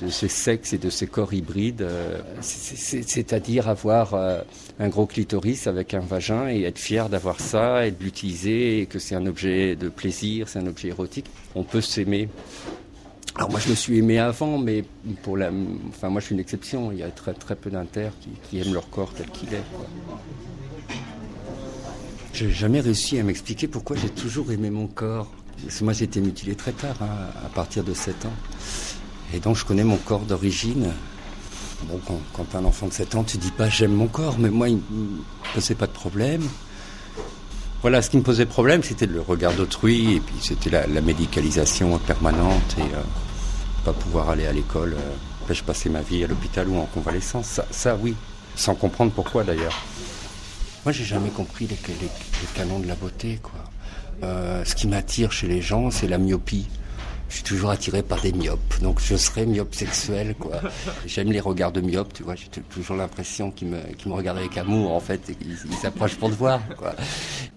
de, 0.00 0.08
ces 0.10 0.28
sexes 0.28 0.72
et 0.72 0.78
de 0.78 0.90
ces 0.90 1.06
corps 1.06 1.32
hybrides, 1.32 1.82
euh, 1.82 2.20
c'est-à-dire 2.40 3.68
avoir 3.68 4.14
euh, 4.14 4.40
un 4.78 4.88
gros 4.88 5.06
clitoris 5.06 5.66
avec 5.66 5.94
un 5.94 6.00
vagin 6.00 6.48
et 6.48 6.62
être 6.62 6.78
fier 6.78 7.08
d'avoir 7.08 7.40
ça 7.40 7.86
et 7.86 7.90
de 7.90 8.02
l'utiliser 8.02 8.80
et 8.80 8.86
que 8.86 8.98
c'est 8.98 9.14
un 9.14 9.26
objet 9.26 9.76
de 9.76 9.88
plaisir, 9.88 10.48
c'est 10.48 10.58
un 10.58 10.66
objet 10.66 10.88
érotique. 10.88 11.26
On 11.54 11.62
peut 11.62 11.80
s'aimer. 11.80 12.28
Alors 13.36 13.50
moi 13.50 13.58
je 13.58 13.70
me 13.70 13.74
suis 13.74 13.98
aimé 13.98 14.18
avant, 14.18 14.58
mais 14.58 14.84
pour 15.22 15.36
la, 15.36 15.50
enfin 15.88 16.08
moi 16.08 16.20
je 16.20 16.26
suis 16.26 16.34
une 16.34 16.40
exception. 16.40 16.92
Il 16.92 16.98
y 16.98 17.02
a 17.02 17.10
très 17.10 17.34
très 17.34 17.56
peu 17.56 17.70
d'inter 17.70 18.10
qui, 18.48 18.60
aiment 18.60 18.74
leur 18.74 18.88
corps 18.90 19.12
tel 19.12 19.28
qu'il 19.30 19.52
est. 19.54 19.64
Je 22.32 22.46
n'ai 22.46 22.52
jamais 22.52 22.80
réussi 22.80 23.18
à 23.18 23.22
m'expliquer 23.22 23.66
pourquoi 23.66 23.96
j'ai 23.96 24.10
toujours 24.10 24.52
aimé 24.52 24.70
mon 24.70 24.86
corps. 24.86 25.30
Parce 25.62 25.78
que 25.78 25.84
moi 25.84 25.92
j'ai 25.92 26.04
été 26.04 26.20
mutilé 26.20 26.54
très 26.54 26.72
tard, 26.72 26.96
hein, 27.00 27.30
à 27.44 27.48
partir 27.48 27.82
de 27.82 27.94
7 27.94 28.26
ans. 28.26 28.32
Et 29.34 29.40
donc 29.40 29.56
je 29.56 29.64
connais 29.64 29.84
mon 29.84 29.96
corps 29.96 30.20
d'origine. 30.20 30.92
Bon, 31.84 32.00
quand, 32.06 32.20
quand 32.32 32.54
un 32.56 32.64
enfant 32.64 32.86
de 32.86 32.92
7 32.92 33.16
ans, 33.16 33.24
tu 33.24 33.36
dis 33.36 33.50
pas 33.50 33.68
j'aime 33.68 33.92
mon 33.92 34.06
corps, 34.06 34.36
mais 34.38 34.48
moi 34.48 34.68
il 34.68 34.76
ne 34.76 35.52
posait 35.52 35.74
pas 35.74 35.86
de 35.86 35.92
problème. 35.92 36.42
Voilà, 37.82 38.00
ce 38.00 38.08
qui 38.08 38.16
me 38.16 38.22
posait 38.22 38.46
problème, 38.46 38.82
c'était 38.82 39.04
le 39.04 39.20
regard 39.20 39.52
d'autrui, 39.52 40.14
et 40.14 40.20
puis 40.20 40.36
c'était 40.40 40.70
la, 40.70 41.00
médicalisation 41.02 41.98
permanente, 41.98 42.76
et 42.78 42.80
euh, 42.80 43.02
pas 43.84 43.92
pouvoir 43.92 44.30
aller 44.30 44.46
à 44.46 44.52
l'école. 44.52 44.94
Euh, 44.94 45.52
je 45.52 45.62
passais 45.62 45.90
ma 45.90 46.00
vie 46.00 46.24
à 46.24 46.26
l'hôpital 46.26 46.66
ou 46.66 46.78
en 46.78 46.86
convalescence. 46.86 47.60
Ça, 47.70 47.98
oui, 48.00 48.14
sans 48.56 48.74
comprendre 48.74 49.12
pourquoi 49.12 49.44
d'ailleurs. 49.44 49.78
Moi, 50.86 50.92
j'ai 50.92 51.04
jamais 51.04 51.28
compris 51.28 51.66
les, 51.66 51.76
les, 51.88 52.08
canons 52.54 52.78
de 52.78 52.86
la 52.86 52.94
beauté, 52.94 53.38
quoi. 53.42 53.52
Euh, 54.22 54.64
ce 54.64 54.74
qui 54.74 54.86
m'attire 54.86 55.30
chez 55.32 55.48
les 55.48 55.60
gens, 55.60 55.90
c'est 55.90 56.08
la 56.08 56.16
myopie. 56.16 56.66
Je 57.28 57.36
suis 57.36 57.44
toujours 57.44 57.70
attiré 57.70 58.02
par 58.02 58.20
des 58.20 58.32
myopes, 58.32 58.80
donc 58.80 59.00
je 59.00 59.16
serais 59.16 59.46
myope 59.46 59.74
sexuel, 59.74 60.34
quoi. 60.38 60.60
J'aime 61.06 61.32
les 61.32 61.40
regards 61.40 61.72
de 61.72 61.80
myopes, 61.80 62.12
tu 62.12 62.22
vois. 62.22 62.34
J'ai 62.34 62.48
toujours 62.48 62.96
l'impression 62.96 63.50
qu'ils 63.50 63.68
me, 63.68 63.78
me 64.06 64.12
regardent 64.12 64.38
avec 64.38 64.56
amour, 64.56 64.92
en 64.92 65.00
fait, 65.00 65.30
et 65.30 65.34
qu'ils 65.34 65.56
s'approchent 65.80 66.16
pour 66.16 66.30
te 66.30 66.34
voir, 66.34 66.60
quoi. 66.76 66.94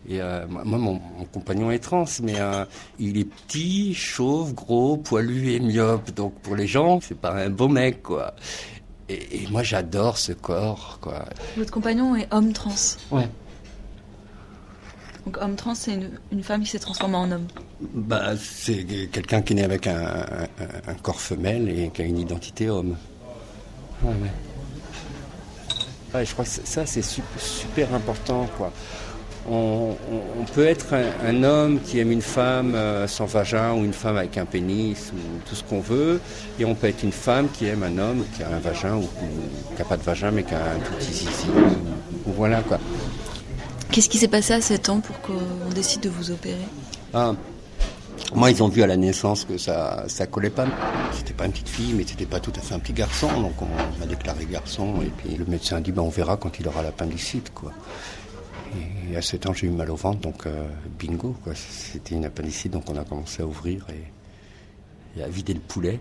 Et 0.09 0.21
euh, 0.21 0.45
moi, 0.47 0.77
mon, 0.77 0.99
compagnon 1.33 1.69
est 1.69 1.79
trans, 1.79 2.05
mais 2.23 2.39
euh, 2.39 2.63
il 2.97 3.17
est 3.17 3.25
petit, 3.25 3.93
chauve, 3.93 4.53
gros, 4.53 4.97
poilu 4.97 5.51
et 5.51 5.59
myope. 5.59 6.11
Donc 6.11 6.33
pour 6.41 6.55
les 6.55 6.67
gens, 6.67 6.99
c'est 7.01 7.19
pas 7.19 7.33
un 7.33 7.49
beau 7.49 7.67
mec, 7.67 8.03
quoi. 8.03 8.33
Et, 9.09 9.47
moi, 9.51 9.63
j'adore 9.63 10.17
ce 10.17 10.33
corps, 10.33 10.99
quoi. 11.01 11.25
Votre 11.55 11.71
compagnon 11.71 12.15
est 12.15 12.27
homme 12.31 12.51
trans. 12.51 12.75
Ouais. 13.11 13.27
Donc 15.27 15.39
homme 15.41 15.57
trans, 15.57 15.75
c'est 15.75 15.99
une, 16.31 16.41
femme 16.41 16.63
qui 16.63 16.69
s'est 16.69 16.79
transformée 16.79 17.17
en 17.17 17.29
homme. 17.29 17.47
Bah, 17.81 18.31
c'est 18.37 18.85
quelqu'un 19.11 19.41
qui 19.41 19.51
est 19.51 19.55
né 19.57 19.63
avec 19.65 19.85
un, 19.85 20.47
corps 21.03 21.19
femelle 21.19 21.67
et 21.67 21.89
qui 21.89 22.01
a 22.01 22.05
une 22.05 22.19
identité 22.19 22.69
homme. 22.69 22.95
Ouais, 24.03 24.13
ouais. 26.13 26.25
je 26.25 26.31
crois 26.31 26.45
que 26.45 26.49
ça, 26.49 26.85
c'est 26.85 27.01
super, 27.01 27.41
super 27.41 27.93
important, 27.93 28.47
quoi 28.57 28.71
on, 29.49 29.95
peut 30.53 30.65
être 30.65 30.93
un, 31.25 31.43
homme 31.43 31.79
qui 31.81 31.99
aime 31.99 32.11
une 32.11 32.21
femme 32.21 32.75
euh, 32.75 33.07
sans 33.07 33.25
vagin 33.25 33.73
ou 33.73 33.85
une 33.85 33.93
femme 33.93 34.17
avec 34.17 34.37
un 34.37 34.45
pénis 34.45 35.11
ou 35.13 35.39
tout 35.47 35.55
ce 35.55 35.63
qu'on 35.63 35.79
veut, 35.79 36.19
et 36.59 36.65
on 36.65 36.75
peut 36.75 36.87
être 36.87 37.03
une 37.03 37.11
femme 37.11 37.47
qui 37.49 37.65
aime 37.65 37.83
un 37.83 37.97
homme 37.97 38.25
qui 38.35 38.43
a 38.43 38.49
un 38.49 38.59
vagin 38.59 38.95
ou, 38.95 39.01
qui 39.01 39.79
n'a 39.79 39.85
pas 39.85 39.97
de 39.97 40.03
vagin 40.03 40.31
mais 40.31 40.43
qui 40.43 40.53
a 40.53 40.57
un 40.57 40.79
tout 40.79 40.93
petit 40.93 41.13
zizi. 41.13 41.47
Ou, 42.25 42.31
voilà 42.31 42.61
quoi. 42.61 42.79
Qu'est-ce 43.97 44.09
qui 44.09 44.19
s'est 44.19 44.27
passé 44.27 44.53
à 44.53 44.61
7 44.61 44.89
ans 44.89 44.99
pour 44.99 45.19
qu'on 45.21 45.71
décide 45.73 46.01
de 46.01 46.09
vous 46.09 46.29
opérer 46.29 46.67
ah, 47.15 47.33
Moi, 48.35 48.51
ils 48.51 48.61
ont 48.61 48.67
vu 48.67 48.83
à 48.83 48.85
la 48.85 48.95
naissance 48.95 49.43
que 49.43 49.57
ça 49.57 50.03
ça 50.07 50.27
collait 50.27 50.51
pas. 50.51 50.67
C'était 51.13 51.33
pas 51.33 51.47
une 51.47 51.51
petite 51.51 51.69
fille, 51.69 51.95
mais 51.95 52.03
c'était 52.05 52.27
pas 52.27 52.39
tout 52.39 52.53
à 52.55 52.59
fait 52.59 52.75
un 52.75 52.79
petit 52.79 52.93
garçon. 52.93 53.27
Donc 53.41 53.59
on 53.59 53.99
m'a 53.99 54.05
déclaré 54.05 54.45
garçon, 54.45 55.01
et 55.01 55.09
puis 55.17 55.35
le 55.35 55.45
médecin 55.45 55.77
a 55.77 55.81
dit 55.81 55.91
ben, 55.91 56.03
on 56.03 56.09
verra 56.09 56.37
quand 56.37 56.59
il 56.59 56.67
aura 56.67 56.83
l'appendicite. 56.83 57.51
Et 59.09 59.17
à 59.17 59.21
7 59.23 59.47
ans, 59.47 59.53
j'ai 59.53 59.65
eu 59.65 59.71
mal 59.71 59.89
au 59.89 59.95
ventre, 59.95 60.19
donc 60.19 60.45
euh, 60.45 60.67
bingo, 60.99 61.35
C'était 61.55 62.13
une 62.13 62.25
appendicite, 62.25 62.73
donc 62.73 62.83
on 62.91 62.97
a 62.97 63.03
commencé 63.03 63.41
à 63.41 63.47
ouvrir 63.47 63.87
et, 65.17 65.23
à 65.23 65.27
vider 65.27 65.55
le 65.55 65.59
poulet 65.59 65.99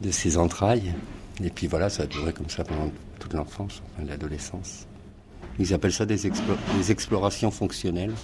de 0.00 0.10
ses 0.10 0.38
entrailles. 0.38 0.94
Et 1.44 1.50
puis 1.50 1.66
voilà, 1.66 1.90
ça 1.90 2.04
a 2.04 2.06
duré 2.06 2.32
comme 2.32 2.48
ça 2.48 2.64
pendant 2.64 2.90
toute 3.18 3.34
l'enfance, 3.34 3.82
enfin, 3.84 4.08
l'adolescence. 4.08 4.86
Ils 5.58 5.74
appellent 5.74 5.92
ça 5.92 6.06
des, 6.06 6.26
explorations 6.90 7.50
fonctionnelles. 7.50 8.14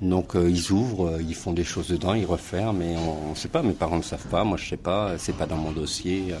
Donc 0.00 0.34
euh, 0.34 0.48
ils 0.48 0.72
ouvrent, 0.72 1.08
euh, 1.08 1.22
ils 1.22 1.34
font 1.34 1.52
des 1.52 1.64
choses 1.64 1.88
dedans, 1.88 2.14
ils 2.14 2.24
referment, 2.24 2.72
mais 2.72 2.96
on 2.96 3.30
ne 3.30 3.34
sait 3.34 3.48
pas, 3.48 3.62
mes 3.62 3.74
parents 3.74 3.98
ne 3.98 4.02
savent 4.02 4.26
pas, 4.28 4.44
moi 4.44 4.56
je 4.56 4.64
ne 4.64 4.68
sais 4.70 4.76
pas, 4.78 5.18
c'est 5.18 5.36
pas 5.36 5.44
dans 5.44 5.58
mon 5.58 5.72
dossier. 5.72 6.34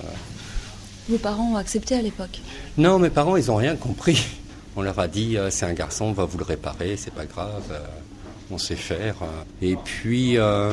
Vos 1.10 1.18
parents 1.18 1.52
ont 1.52 1.56
accepté 1.56 1.94
à 1.94 2.00
l'époque? 2.00 2.40
Non, 2.78 2.98
mes 2.98 3.10
parents, 3.10 3.36
ils 3.36 3.46
n'ont 3.48 3.56
rien 3.56 3.76
compris. 3.76 4.24
On 4.76 4.82
leur 4.82 4.98
a 4.98 5.08
dit 5.08 5.36
euh, 5.36 5.50
c'est 5.50 5.66
un 5.66 5.72
garçon, 5.72 6.06
on 6.06 6.12
va 6.12 6.24
vous 6.24 6.38
le 6.38 6.44
réparer, 6.44 6.96
c'est 6.96 7.12
pas 7.12 7.26
grave, 7.26 7.64
euh, 7.72 7.80
on 8.50 8.58
sait 8.58 8.76
faire. 8.76 9.16
Et 9.60 9.76
puis 9.76 10.38
euh, 10.38 10.72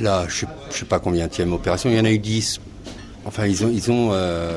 là, 0.00 0.26
je 0.28 0.40
sais, 0.40 0.46
sais 0.70 0.84
pas 0.84 1.00
combien 1.00 1.26
de 1.26 1.50
opération, 1.50 1.88
il 1.88 1.96
y 1.96 2.00
en 2.00 2.04
a 2.04 2.10
eu 2.10 2.18
10. 2.18 2.60
Enfin, 3.24 3.46
ils 3.46 3.64
ont, 3.64 3.70
ils 3.70 3.90
ont 3.90 4.12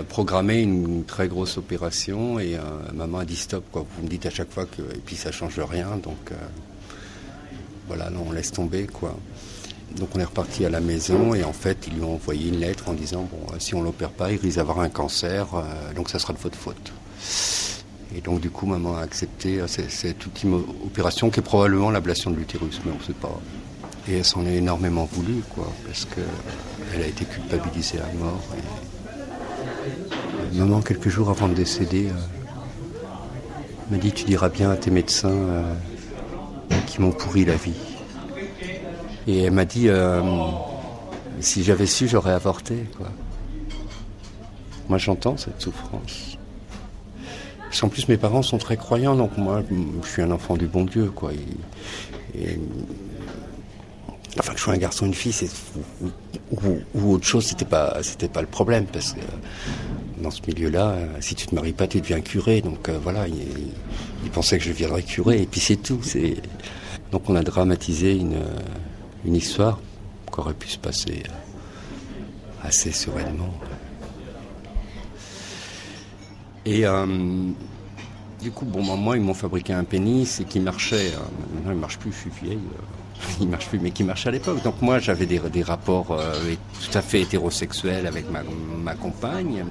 programmé 0.09 0.61
une 0.61 1.03
très 1.05 1.27
grosse 1.27 1.57
opération 1.57 2.39
et 2.39 2.57
maman 2.93 3.19
a 3.19 3.25
dit 3.25 3.35
stop. 3.35 3.63
Quoi. 3.71 3.85
Vous 3.95 4.03
me 4.03 4.09
dites 4.09 4.25
à 4.25 4.31
chaque 4.31 4.51
fois 4.51 4.65
que 4.65 4.81
et 4.81 5.01
puis 5.05 5.15
ça 5.15 5.31
change 5.31 5.59
rien, 5.59 5.97
donc 6.01 6.31
voilà, 7.87 8.09
non, 8.09 8.25
on 8.27 8.31
laisse 8.31 8.51
tomber 8.51 8.87
quoi. 8.87 9.15
Donc 9.97 10.09
on 10.15 10.19
est 10.19 10.25
reparti 10.25 10.65
à 10.65 10.69
la 10.69 10.79
maison 10.79 11.35
et 11.35 11.43
en 11.43 11.53
fait 11.53 11.85
ils 11.87 11.93
lui 11.93 12.03
ont 12.03 12.15
envoyé 12.15 12.49
une 12.49 12.59
lettre 12.59 12.89
en 12.89 12.93
disant 12.93 13.29
bon 13.31 13.59
si 13.59 13.75
on 13.75 13.83
l'opère 13.83 14.09
pas 14.09 14.31
il 14.31 14.39
risque 14.39 14.57
d'avoir 14.57 14.79
un 14.79 14.89
cancer 14.89 15.45
donc 15.95 16.09
ça 16.09 16.17
sera 16.17 16.33
de 16.33 16.39
votre 16.39 16.57
faute. 16.57 16.91
Et 18.15 18.21
donc 18.21 18.39
du 18.39 18.49
coup, 18.49 18.65
maman 18.65 18.95
a 18.97 19.01
accepté 19.01 19.59
euh, 19.59 19.67
cette, 19.67 20.25
ultime 20.25 20.53
opération 20.85 21.29
qui 21.29 21.39
est 21.39 21.43
probablement 21.43 21.89
l'ablation 21.89 22.31
de 22.31 22.37
l'utérus, 22.37 22.79
mais 22.85 22.91
on 22.91 22.97
ne 22.97 23.03
sait 23.03 23.13
pas. 23.13 23.41
Et 24.07 24.17
elle 24.17 24.25
s'en 24.25 24.45
est 24.45 24.55
énormément 24.55 25.05
voulu, 25.05 25.41
quoi, 25.49 25.71
parce 25.85 26.05
qu'elle 26.05 27.01
a 27.01 27.07
été 27.07 27.25
culpabilisée 27.25 27.99
à 27.99 28.13
mort. 28.17 28.43
Maman, 30.53 30.81
quelques 30.81 31.09
jours 31.09 31.29
avant 31.29 31.47
de 31.47 31.53
décéder, 31.53 32.09
euh, 32.09 33.11
m'a 33.89 33.97
dit 33.97 34.11
Tu 34.11 34.25
diras 34.25 34.49
bien 34.49 34.69
à 34.71 34.77
tes 34.77 34.91
médecins 34.91 35.29
euh, 35.29 35.73
qui 36.85 37.01
m'ont 37.01 37.11
pourri 37.11 37.45
la 37.45 37.55
vie. 37.55 37.73
Et 39.27 39.43
elle 39.43 39.53
m'a 39.53 39.65
dit 39.65 39.89
Si 41.39 41.63
j'avais 41.63 41.87
su, 41.87 42.07
j'aurais 42.07 42.33
avorté, 42.33 42.85
quoi. 42.97 43.07
Moi, 44.87 44.99
j'entends 44.99 45.35
cette 45.35 45.61
souffrance. 45.61 46.37
En 47.81 47.89
plus, 47.89 48.07
mes 48.07 48.17
parents 48.17 48.41
sont 48.41 48.57
très 48.57 48.77
croyants, 48.77 49.15
donc 49.15 49.37
moi, 49.37 49.61
je 50.03 50.07
suis 50.07 50.21
un 50.21 50.31
enfant 50.31 50.55
du 50.55 50.67
bon 50.67 50.85
Dieu, 50.85 51.11
quoi. 51.13 51.31
Enfin, 54.39 54.53
que 54.53 54.59
je 54.59 54.63
sois 54.63 54.73
un 54.73 54.77
garçon, 54.77 55.05
ou 55.05 55.07
une 55.07 55.13
fille, 55.13 55.33
ou, 56.51 57.13
autre 57.13 57.25
chose, 57.25 57.45
c'était 57.45 57.65
pas, 57.65 58.01
c'était 58.03 58.27
pas 58.27 58.41
le 58.41 58.47
problème, 58.47 58.85
parce 58.85 59.13
que 59.13 59.21
dans 60.21 60.31
ce 60.31 60.41
milieu-là, 60.47 60.97
si 61.19 61.35
tu 61.35 61.47
te 61.47 61.55
maries 61.55 61.73
pas, 61.73 61.87
tu 61.87 62.01
deviens 62.01 62.21
curé, 62.21 62.61
donc 62.61 62.89
euh, 62.89 62.99
voilà, 63.01 63.27
ils 63.27 64.31
pensaient 64.31 64.57
que 64.57 64.63
je 64.63 64.71
viendrais 64.71 65.03
curé, 65.03 65.41
et 65.41 65.45
puis 65.45 65.59
c'est 65.59 65.77
tout. 65.77 65.99
C'est 66.03 66.35
donc 67.11 67.29
on 67.29 67.35
a 67.35 67.43
dramatisé 67.43 68.15
une, 68.15 68.41
une 69.25 69.35
histoire 69.35 69.79
qui 70.33 70.39
aurait 70.39 70.53
pu 70.53 70.67
se 70.67 70.77
passer 70.77 71.23
assez 72.63 72.91
sereinement. 72.91 73.53
Et 76.65 76.85
euh, 76.85 77.05
du 78.41 78.51
coup, 78.51 78.65
bon, 78.65 78.83
moi, 78.97 79.17
ils 79.17 79.23
m'ont 79.23 79.35
fabriqué 79.35 79.73
un 79.73 79.83
pénis 79.83 80.39
et 80.39 80.45
qui 80.45 80.59
marchait. 80.59 81.13
Euh, 81.13 81.19
maintenant, 81.53 81.71
il 81.71 81.77
marche 81.77 81.99
plus, 81.99 82.11
je 82.11 82.17
suis 82.17 82.31
vieille. 82.43 82.59
Euh, 83.21 83.25
il 83.41 83.47
marche 83.47 83.67
plus, 83.67 83.79
mais 83.79 83.91
qui 83.91 84.03
marchait 84.03 84.29
à 84.29 84.31
l'époque. 84.31 84.61
Donc 84.63 84.81
moi, 84.81 84.99
j'avais 84.99 85.25
des, 85.25 85.39
des 85.39 85.63
rapports 85.63 86.07
tout 86.83 86.97
à 86.97 87.01
fait 87.01 87.21
hétérosexuels 87.21 88.07
avec 88.07 88.29
ma, 88.29 88.41
ma 88.77 88.95
compagne. 88.95 89.65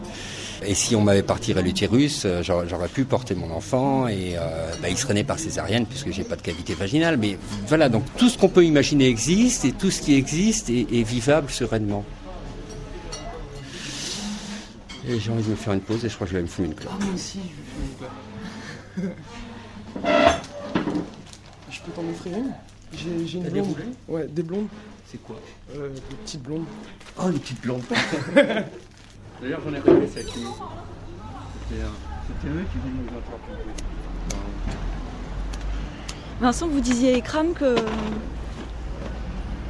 Et 0.66 0.74
si 0.74 0.96
on 0.96 1.02
m'avait 1.02 1.22
partiré 1.22 1.62
l'utérus, 1.62 2.26
j'aurais 2.42 2.88
pu 2.88 3.04
porter 3.04 3.34
mon 3.34 3.50
enfant 3.50 4.08
et 4.08 4.36
bah, 4.80 4.88
il 4.88 4.96
serait 4.96 5.12
né 5.12 5.24
par 5.24 5.38
césarienne 5.38 5.84
puisque 5.84 6.10
j'ai 6.10 6.24
pas 6.24 6.36
de 6.36 6.42
cavité 6.42 6.74
vaginale. 6.74 7.18
Mais 7.18 7.36
voilà, 7.66 7.88
donc 7.90 8.04
tout 8.16 8.30
ce 8.30 8.38
qu'on 8.38 8.48
peut 8.48 8.64
imaginer 8.64 9.08
existe 9.08 9.64
et 9.66 9.72
tout 9.72 9.90
ce 9.90 10.00
qui 10.00 10.14
existe 10.14 10.70
est, 10.70 10.86
est 10.92 11.02
vivable 11.02 11.50
sereinement. 11.50 12.04
Et 15.06 15.20
j'ai 15.20 15.30
envie 15.30 15.42
de 15.42 15.50
me 15.50 15.56
faire 15.56 15.74
une 15.74 15.80
pause 15.80 16.02
et 16.04 16.08
je 16.08 16.14
crois 16.14 16.26
que 16.26 16.32
je 16.32 16.36
vais 16.38 16.42
me 16.42 16.48
fumer 16.48 16.68
une 16.68 16.74
clope. 16.74 16.92
Ah, 16.94 17.04
moi 17.04 17.14
aussi, 17.14 17.38
je 17.38 17.42
vais 17.42 17.68
fumer 17.74 17.88
une 18.96 19.10
clope. 19.12 19.20
je 21.70 21.80
peux 21.80 21.92
t'en 21.92 22.08
offrir 22.08 22.38
une? 22.38 22.52
J'ai 22.96 23.38
une 23.38 23.48
blonde. 23.48 23.74
Des 23.76 24.12
ouais, 24.12 24.26
des 24.28 24.42
blondes. 24.42 24.68
C'est 25.06 25.22
quoi 25.22 25.36
euh, 25.76 25.90
Des 25.90 26.00
petites 26.00 26.42
blondes. 26.42 26.64
Oh, 27.18 27.28
les 27.28 27.38
petites 27.38 27.60
blondes 27.60 27.82
D'ailleurs, 28.34 29.60
j'en 29.64 29.74
ai 29.74 29.78
rêvé 29.78 30.08
cette 30.12 30.36
nuit. 30.36 30.46
C'était 31.68 32.48
eux 32.48 32.64
qui 32.72 32.78
venaient 32.78 33.02
nous 33.02 33.18
attraper. 33.18 33.52
Vincent, 36.40 36.68
vous 36.68 36.80
disiez 36.80 37.14
à 37.14 37.16
Ekram 37.18 37.52
que. 37.52 37.76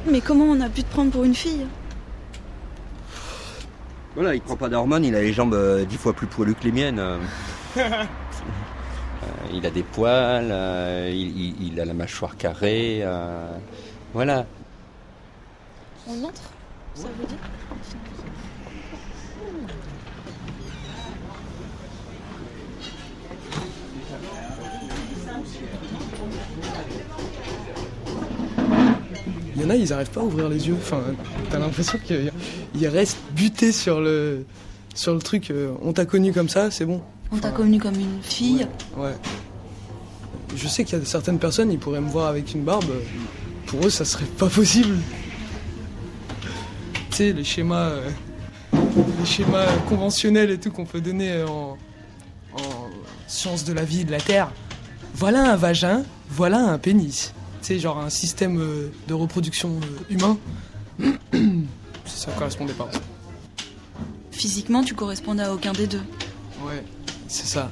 Mais 0.09 0.21
comment 0.21 0.45
on 0.45 0.61
a 0.61 0.69
pu 0.69 0.83
te 0.83 0.91
prendre 0.91 1.11
pour 1.11 1.23
une 1.23 1.35
fille? 1.35 1.65
Voilà, 4.13 4.35
il 4.35 4.41
prend 4.41 4.55
pas 4.55 4.69
d'hormones, 4.69 5.03
il 5.03 5.15
a 5.15 5.21
les 5.21 5.33
jambes 5.33 5.53
euh, 5.53 5.83
dix 5.83 5.97
fois 5.97 6.13
plus 6.13 6.27
poilues 6.27 6.55
que 6.55 6.63
les 6.63 6.71
miennes. 6.71 7.01
il 9.55 9.65
a 9.65 9.69
des 9.69 9.83
poils, 9.83 10.49
euh, 10.51 11.09
il, 11.13 11.37
il- 11.39 11.67
il 11.73 11.79
a 11.79 11.85
la 11.85 11.93
mâchoire 11.93 12.37
carrée. 12.37 12.99
euh, 13.03 13.47
voilà. 14.13 14.45
On 16.07 16.23
entre 16.23 16.41
Ça 16.93 17.07
veut 17.19 17.25
dire 17.25 17.37
Il 29.55 29.61
y 29.61 29.65
en 29.65 29.69
a, 29.69 29.75
ils 29.75 29.93
arrivent 29.93 30.09
pas 30.11 30.21
à 30.21 30.23
ouvrir 30.23 30.49
les 30.49 30.67
yeux. 30.67 30.75
Enfin, 30.77 31.01
t'as 31.49 31.59
l'impression 31.59 31.97
qu'ils 32.03 32.87
restent 32.87 33.17
butés 33.35 33.71
sur 33.71 34.01
le, 34.01 34.45
sur 34.93 35.13
le 35.13 35.19
truc. 35.19 35.49
euh, 35.51 35.71
on 35.81 35.93
t'a 35.93 36.05
connu 36.05 36.33
comme 36.33 36.49
ça, 36.49 36.71
c'est 36.71 36.85
bon. 36.85 37.01
On 37.31 37.37
t'a 37.37 37.51
connu 37.51 37.79
comme 37.79 37.95
une 37.99 38.21
fille. 38.21 38.67
Ouais. 38.97 39.13
Je 40.55 40.67
sais 40.67 40.83
qu'il 40.85 40.97
y 40.97 41.01
a 41.01 41.05
certaines 41.05 41.39
personnes, 41.39 41.71
ils 41.71 41.79
pourraient 41.79 42.01
me 42.01 42.09
voir 42.09 42.27
avec 42.27 42.53
une 42.53 42.63
barbe. 42.63 42.91
Pour 43.65 43.85
eux, 43.85 43.89
ça 43.89 44.05
serait 44.05 44.25
pas 44.25 44.47
possible. 44.47 44.97
Tu 47.09 47.17
sais, 47.17 47.33
les 47.33 47.43
schémas, 47.43 47.89
euh, 47.89 48.09
les 48.73 49.25
schémas 49.25 49.65
conventionnels 49.89 50.51
et 50.51 50.59
tout 50.59 50.71
qu'on 50.71 50.85
peut 50.85 51.01
donner 51.01 51.43
en, 51.43 51.77
en 52.53 52.89
sciences 53.27 53.65
de 53.65 53.73
la 53.73 53.83
vie 53.83 54.01
et 54.01 54.03
de 54.03 54.11
la 54.11 54.19
terre. 54.19 54.51
Voilà 55.13 55.51
un 55.51 55.55
vagin, 55.55 56.03
voilà 56.29 56.59
un 56.59 56.77
pénis. 56.77 57.33
Tu 57.61 57.67
sais, 57.67 57.79
genre 57.79 57.99
un 57.99 58.09
système 58.09 58.59
euh, 58.59 58.91
de 59.07 59.13
reproduction 59.13 59.79
euh, 59.81 60.13
humain. 60.13 60.37
ça 62.05 62.31
correspondait 62.33 62.73
pas. 62.73 62.89
Physiquement, 64.31 64.83
tu 64.83 64.93
correspondais 64.93 65.43
à 65.43 65.53
aucun 65.53 65.73
des 65.73 65.87
deux. 65.87 66.03
Ouais, 66.65 66.83
c'est 67.27 67.47
ça. 67.47 67.71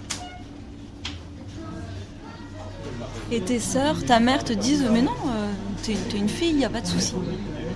Et 3.36 3.42
tes 3.42 3.60
sœurs, 3.60 4.04
ta 4.06 4.20
mère 4.20 4.44
te 4.44 4.54
disent 4.54 4.86
Mais 4.92 5.02
non, 5.02 5.12
euh, 5.28 5.52
t'es 5.82 5.96
t'es 6.10 6.18
une 6.18 6.30
fille, 6.30 6.56
y 6.60 6.66
a 6.66 6.70
pas 6.70 6.82
de 6.82 6.86
souci. 6.88 7.14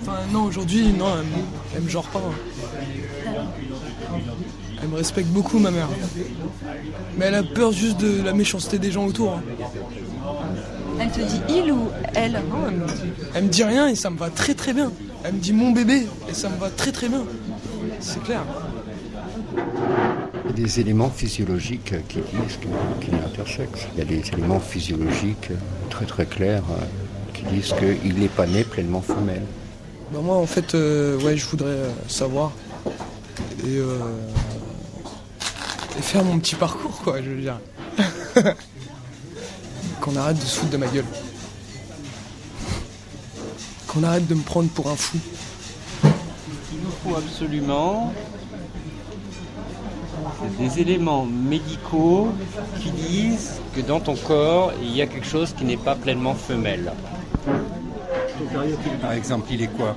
Enfin, 0.02 0.18
non, 0.32 0.44
aujourd'hui, 0.44 0.90
non, 0.94 1.08
elle, 1.20 1.26
me- 1.26 1.44
elle 1.76 1.82
me 1.82 1.90
genre 1.90 2.06
pas. 2.06 2.20
hein. 2.20 3.32
Elle 4.84 4.90
me 4.90 4.96
respecte 4.98 5.30
beaucoup, 5.30 5.58
ma 5.58 5.72
mère. 5.72 5.88
Mais 7.18 7.26
elle 7.26 7.36
a 7.36 7.42
peur 7.44 7.72
juste 7.72 7.98
de 8.00 8.22
la 8.22 8.34
méchanceté 8.34 8.78
des 8.78 8.92
gens 8.92 9.06
autour. 9.08 9.34
hein. 9.34 9.42
Elle 11.00 11.10
te 11.12 11.22
dit 11.22 11.42
il 11.50 11.72
ou 11.72 11.88
elle? 12.14 12.40
Elle 13.34 13.44
me 13.46 13.50
dit 13.50 13.64
rien 13.64 13.88
et 13.88 13.96
ça 13.96 14.12
me 14.12 14.18
va 14.18 14.30
très 14.30 14.54
très 14.54 14.74
bien. 14.74 14.92
Elle 15.24 15.34
me 15.34 15.40
dit 15.40 15.54
mon 15.54 15.72
bébé 15.72 16.08
et 16.30 16.34
ça 16.36 16.50
me 16.50 16.58
va 16.58 16.70
très 16.70 16.92
très 16.92 17.10
bien. 17.10 17.24
C'est 18.00 18.22
clair. 18.24 18.42
Il 20.58 20.62
y 20.62 20.64
a 20.64 20.68
des 20.70 20.80
éléments 20.80 21.12
physiologiques 21.12 21.94
qui 22.08 22.18
disent 22.18 22.58
qu'il 23.00 23.14
est 23.14 23.24
intersexe. 23.24 23.82
Il 23.94 24.00
y 24.00 24.02
a 24.02 24.06
des 24.06 24.28
éléments 24.30 24.60
physiologiques 24.60 25.52
très 25.92 26.08
très 26.08 26.26
clairs 26.26 26.64
euh, 26.72 26.84
qui 27.32 27.44
disent 27.44 27.74
qu'il 27.74 28.16
n'est 28.16 28.28
pas 28.28 28.48
né 28.48 28.64
pleinement 28.64 29.02
femelle. 29.02 29.44
Bah 30.12 30.20
moi, 30.24 30.36
en 30.36 30.48
fait, 30.48 30.74
euh, 30.74 31.20
ouais, 31.20 31.38
je 31.38 31.46
voudrais 31.46 31.70
euh, 31.70 31.92
savoir 32.08 32.54
et, 33.64 33.78
euh, 33.78 34.00
et 36.00 36.02
faire 36.02 36.24
mon 36.24 36.40
petit 36.40 36.56
parcours, 36.56 37.02
quoi, 37.04 37.22
je 37.22 37.30
veux 37.30 37.42
dire. 37.42 37.60
Qu'on 40.02 40.16
arrête 40.16 40.38
de 40.38 40.42
se 40.42 40.58
foutre 40.58 40.72
de 40.72 40.78
ma 40.78 40.88
gueule. 40.88 41.06
Qu'on 43.86 44.02
arrête 44.02 44.26
de 44.26 44.34
me 44.34 44.42
prendre 44.42 44.70
pour 44.70 44.90
un 44.90 44.96
fou. 44.96 45.20
Il 46.04 46.80
nous 46.84 46.92
faut 47.04 47.16
absolument 47.16 48.12
des 50.60 50.80
éléments 50.80 51.26
médicaux 51.26 52.30
qui 52.80 52.92
disent 52.92 53.60
que 53.76 53.82
dans 53.82 54.00
ton 54.00 54.16
corps, 54.16 54.74
il 54.82 54.96
y 54.96 55.02
a 55.02 55.08
quelque 55.08 55.28
chose 55.28 55.54
qui 55.54 55.66
n'est 55.66 55.78
pas 55.78 55.96
pleinement 55.96 56.34
femelle. 56.34 56.92
Par 59.02 59.12
exemple, 59.12 59.48
il 59.52 59.64
est 59.64 59.68
quoi 59.68 59.96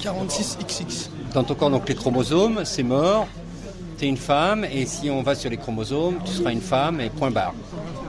46XX. 0.00 1.08
Dans 1.34 1.44
ton 1.44 1.54
corps, 1.54 1.70
donc 1.70 1.88
les 1.88 1.94
chromosomes, 1.94 2.60
c'est 2.64 2.82
mort, 2.82 3.26
tu 3.98 4.04
es 4.04 4.08
une 4.08 4.16
femme, 4.16 4.64
et 4.64 4.84
si 4.86 5.10
on 5.10 5.22
va 5.22 5.34
sur 5.34 5.50
les 5.50 5.56
chromosomes, 5.56 6.18
tu 6.24 6.32
seras 6.32 6.52
une 6.52 6.60
femme, 6.60 7.00
et 7.00 7.08
point 7.08 7.30
barre. 7.30 7.54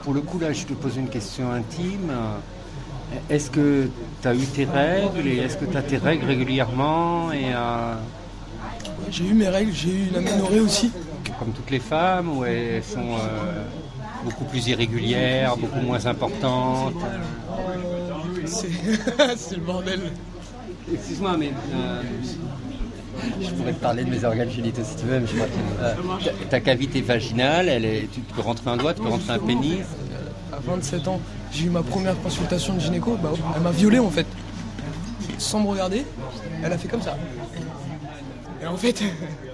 Pour 0.02 0.12
le 0.12 0.20
coup, 0.20 0.38
là, 0.38 0.52
je 0.52 0.64
te 0.64 0.74
pose 0.74 0.96
une 0.96 1.08
question 1.08 1.50
intime. 1.50 2.12
Est-ce 3.30 3.50
que 3.50 3.88
tu 4.20 4.28
as 4.28 4.34
eu 4.34 4.44
tes 4.46 4.64
règles, 4.64 5.26
et 5.26 5.38
est-ce 5.38 5.56
que 5.56 5.64
tu 5.64 5.76
as 5.76 5.82
tes 5.82 5.96
règles 5.96 6.26
régulièrement, 6.26 7.32
et 7.32 7.54
euh, 7.54 7.94
J'ai 9.10 9.24
eu 9.24 9.34
mes 9.34 9.48
règles, 9.48 9.72
j'ai 9.72 9.90
eu 9.90 10.08
une 10.10 10.16
aménorrhée 10.16 10.60
aussi. 10.60 10.90
Comme 11.38 11.52
toutes 11.52 11.70
les 11.70 11.78
femmes, 11.80 12.36
ou 12.36 12.44
elles 12.44 12.82
sont 12.84 13.00
euh, 13.00 13.64
beaucoup 14.24 14.44
plus 14.44 14.66
irrégulières, 14.68 15.56
beaucoup 15.56 15.80
moins 15.80 16.04
importantes 16.06 16.94
C'est 18.46 18.68
c'est 19.36 19.56
le 19.56 19.62
bordel. 19.62 20.00
Excuse-moi, 20.92 21.36
mais 21.38 21.50
euh, 21.74 22.02
je 23.40 23.50
pourrais 23.50 23.72
te 23.72 23.80
parler 23.80 24.04
de 24.04 24.10
mes 24.10 24.22
organes 24.24 24.50
génitaux 24.50 24.82
si 24.84 24.96
tu 24.96 25.06
veux, 25.06 25.18
mais 25.20 25.26
je 25.26 25.34
crois 25.34 25.46
que 25.46 25.82
euh, 25.82 25.94
ta- 26.24 26.46
ta 26.50 26.60
cavité 26.60 27.00
vaginale, 27.00 27.68
elle 27.68 27.84
est, 27.84 28.08
tu 28.12 28.20
peux 28.20 28.42
rentrer 28.42 28.70
un 28.70 28.76
doigt, 28.76 28.92
tu 28.94 29.00
peux 29.02 29.08
rentrer 29.08 29.32
un 29.32 29.38
pénis. 29.38 29.80
À 30.52 30.56
27 30.62 31.08
ans, 31.08 31.20
j'ai 31.50 31.64
eu 31.66 31.70
ma 31.70 31.82
première 31.82 32.20
consultation 32.22 32.74
de 32.74 32.80
gynéco. 32.80 33.16
Bah, 33.22 33.30
elle 33.56 33.62
m'a 33.62 33.70
violé 33.70 33.98
en 33.98 34.10
fait. 34.10 34.26
Sans 35.38 35.60
me 35.60 35.68
regarder, 35.68 36.04
elle 36.62 36.72
a 36.72 36.78
fait 36.78 36.86
comme 36.88 37.02
ça. 37.02 37.16
Et 38.62 38.66
en 38.66 38.76
fait, 38.76 39.02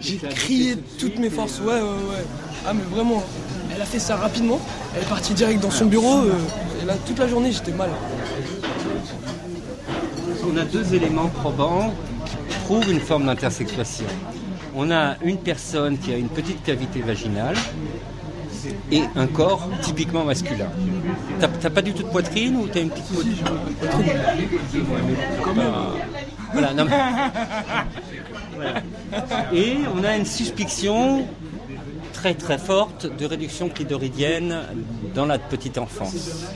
j'ai 0.00 0.16
crié 0.18 0.74
de 0.76 0.82
toutes 0.98 1.18
mes 1.18 1.30
forces. 1.30 1.60
Ouais, 1.60 1.74
ouais, 1.74 1.80
ouais. 1.80 2.24
Ah, 2.66 2.72
mais 2.74 2.82
vraiment, 2.94 3.22
elle 3.74 3.80
a 3.82 3.84
fait 3.84 3.98
ça 3.98 4.16
rapidement. 4.16 4.60
Elle 4.94 5.02
est 5.02 5.08
partie 5.08 5.34
direct 5.34 5.60
dans 5.62 5.70
son 5.70 5.86
bureau. 5.86 6.18
euh, 6.24 6.32
et 6.82 6.86
là, 6.86 6.94
toute 7.06 7.18
la 7.18 7.28
journée, 7.28 7.52
j'étais 7.52 7.72
mal. 7.72 7.90
On 10.48 10.56
a 10.56 10.64
deux 10.64 10.94
éléments 10.94 11.28
probants 11.28 11.92
qui 12.48 12.56
prouvent 12.64 12.90
une 12.90 13.00
forme 13.00 13.26
d'intersexuation. 13.26 14.06
On 14.74 14.90
a 14.90 15.16
une 15.22 15.38
personne 15.38 15.98
qui 15.98 16.12
a 16.12 16.16
une 16.16 16.28
petite 16.28 16.62
cavité 16.62 17.00
vaginale 17.00 17.56
et 18.92 19.02
un 19.14 19.26
corps 19.26 19.68
typiquement 19.82 20.24
masculin. 20.24 20.68
T'as 21.40 21.48
t'as 21.48 21.70
pas 21.70 21.82
du 21.82 21.92
tout 21.94 22.02
de 22.02 22.08
poitrine 22.08 22.56
ou 22.56 22.66
t'as 22.68 22.80
une 22.80 22.90
petite 22.90 23.06
poitrine 23.06 23.34
Voilà, 26.52 26.72
non. 26.74 26.86
Et 29.52 29.76
on 29.94 30.04
a 30.04 30.16
une 30.16 30.26
suspicion 30.26 31.26
très 32.12 32.34
très 32.34 32.58
forte 32.58 33.06
de 33.16 33.26
réduction 33.26 33.68
clitoridienne 33.68 34.62
dans 35.14 35.26
la 35.26 35.38
petite 35.38 35.78
enfance. 35.78 36.46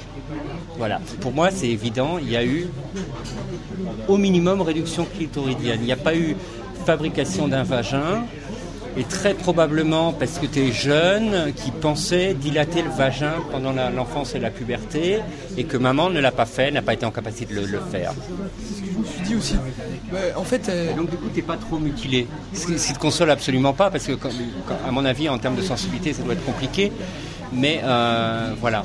Voilà, 0.78 1.00
pour 1.20 1.32
moi 1.32 1.50
c'est 1.50 1.68
évident, 1.68 2.18
il 2.18 2.30
y 2.30 2.36
a 2.36 2.44
eu 2.44 2.68
au 4.08 4.16
minimum 4.16 4.62
réduction 4.62 5.04
clitoridienne. 5.04 5.80
Il 5.82 5.86
n'y 5.86 5.92
a 5.92 5.96
pas 5.96 6.14
eu 6.14 6.36
fabrication 6.86 7.48
d'un 7.48 7.62
vagin. 7.62 8.24
Et 8.96 9.04
très 9.04 9.34
probablement 9.34 10.12
parce 10.12 10.40
que 10.40 10.46
tu 10.46 10.58
es 10.58 10.72
jeune 10.72 11.52
qui 11.54 11.70
pensait 11.70 12.34
dilater 12.34 12.82
le 12.82 12.90
vagin 12.90 13.34
pendant 13.52 13.72
l'enfance 13.72 14.34
et 14.34 14.40
la 14.40 14.50
puberté 14.50 15.20
et 15.56 15.62
que 15.62 15.76
maman 15.76 16.10
ne 16.10 16.18
l'a 16.18 16.32
pas 16.32 16.44
fait, 16.44 16.72
n'a 16.72 16.82
pas 16.82 16.94
été 16.94 17.06
en 17.06 17.12
capacité 17.12 17.54
de 17.54 17.60
le 17.60 17.80
faire. 17.92 18.12
Aussi. 19.36 19.54
Ouais, 20.12 20.32
en 20.36 20.44
fait, 20.44 20.68
euh, 20.68 20.92
Donc 20.94 21.10
du 21.10 21.16
coup, 21.16 21.28
tu 21.34 21.42
pas 21.42 21.56
trop 21.56 21.78
mutilé. 21.78 22.26
Ce 22.52 22.66
qui, 22.66 22.78
ce 22.78 22.86
qui 22.88 22.92
te 22.94 22.98
console 22.98 23.30
absolument 23.30 23.72
pas 23.72 23.90
parce 23.90 24.06
que, 24.06 24.12
quand- 24.12 24.30
quand- 24.66 24.78
à 24.86 24.90
mon 24.90 25.04
avis, 25.04 25.28
en 25.28 25.38
termes 25.38 25.56
de 25.56 25.62
sensibilité, 25.62 26.12
ça 26.12 26.22
doit 26.22 26.34
être 26.34 26.44
compliqué. 26.44 26.92
Mais 27.52 27.80
euh, 27.84 28.52
voilà. 28.60 28.84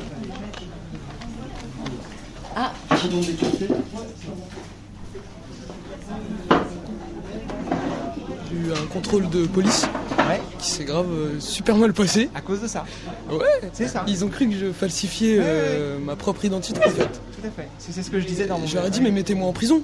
j'ai 8.49 8.55
eu 8.69 8.71
un 8.73 8.86
contrôle 8.88 9.29
de 9.29 9.45
police 9.47 9.86
Ouais, 10.27 10.41
qui 10.58 10.69
s'est 10.71 10.86
grave 10.86 11.05
euh, 11.12 11.39
super 11.39 11.75
mal 11.75 11.93
passé. 11.93 12.29
à 12.34 12.41
cause 12.41 12.62
de 12.62 12.67
ça. 12.67 12.84
Ouais, 13.29 13.38
C'est 13.73 13.88
ça. 13.88 14.03
ils 14.08 14.25
ont 14.25 14.27
cru 14.29 14.47
que 14.49 14.55
je 14.55 14.71
falsifiais 14.71 15.38
euh, 15.39 15.99
ma 15.99 16.15
propre 16.15 16.45
identité 16.45 16.79
en 16.79 16.89
fait. 16.89 17.03
Tout 17.05 17.45
à 17.47 17.49
fait. 17.51 17.67
C'est 17.77 17.91
c'est 17.91 18.01
ce 18.01 18.10
que 18.10 18.19
je 18.19 18.25
disais 18.25 18.47
dans 18.47 18.58
mon. 18.58 18.65
Je 18.65 18.75
leur 18.75 18.86
ai 18.88 18.89
dit, 18.89 19.01
mais 19.01 19.12
mettez-moi 19.12 19.47
en 19.47 19.53
prison. 19.53 19.81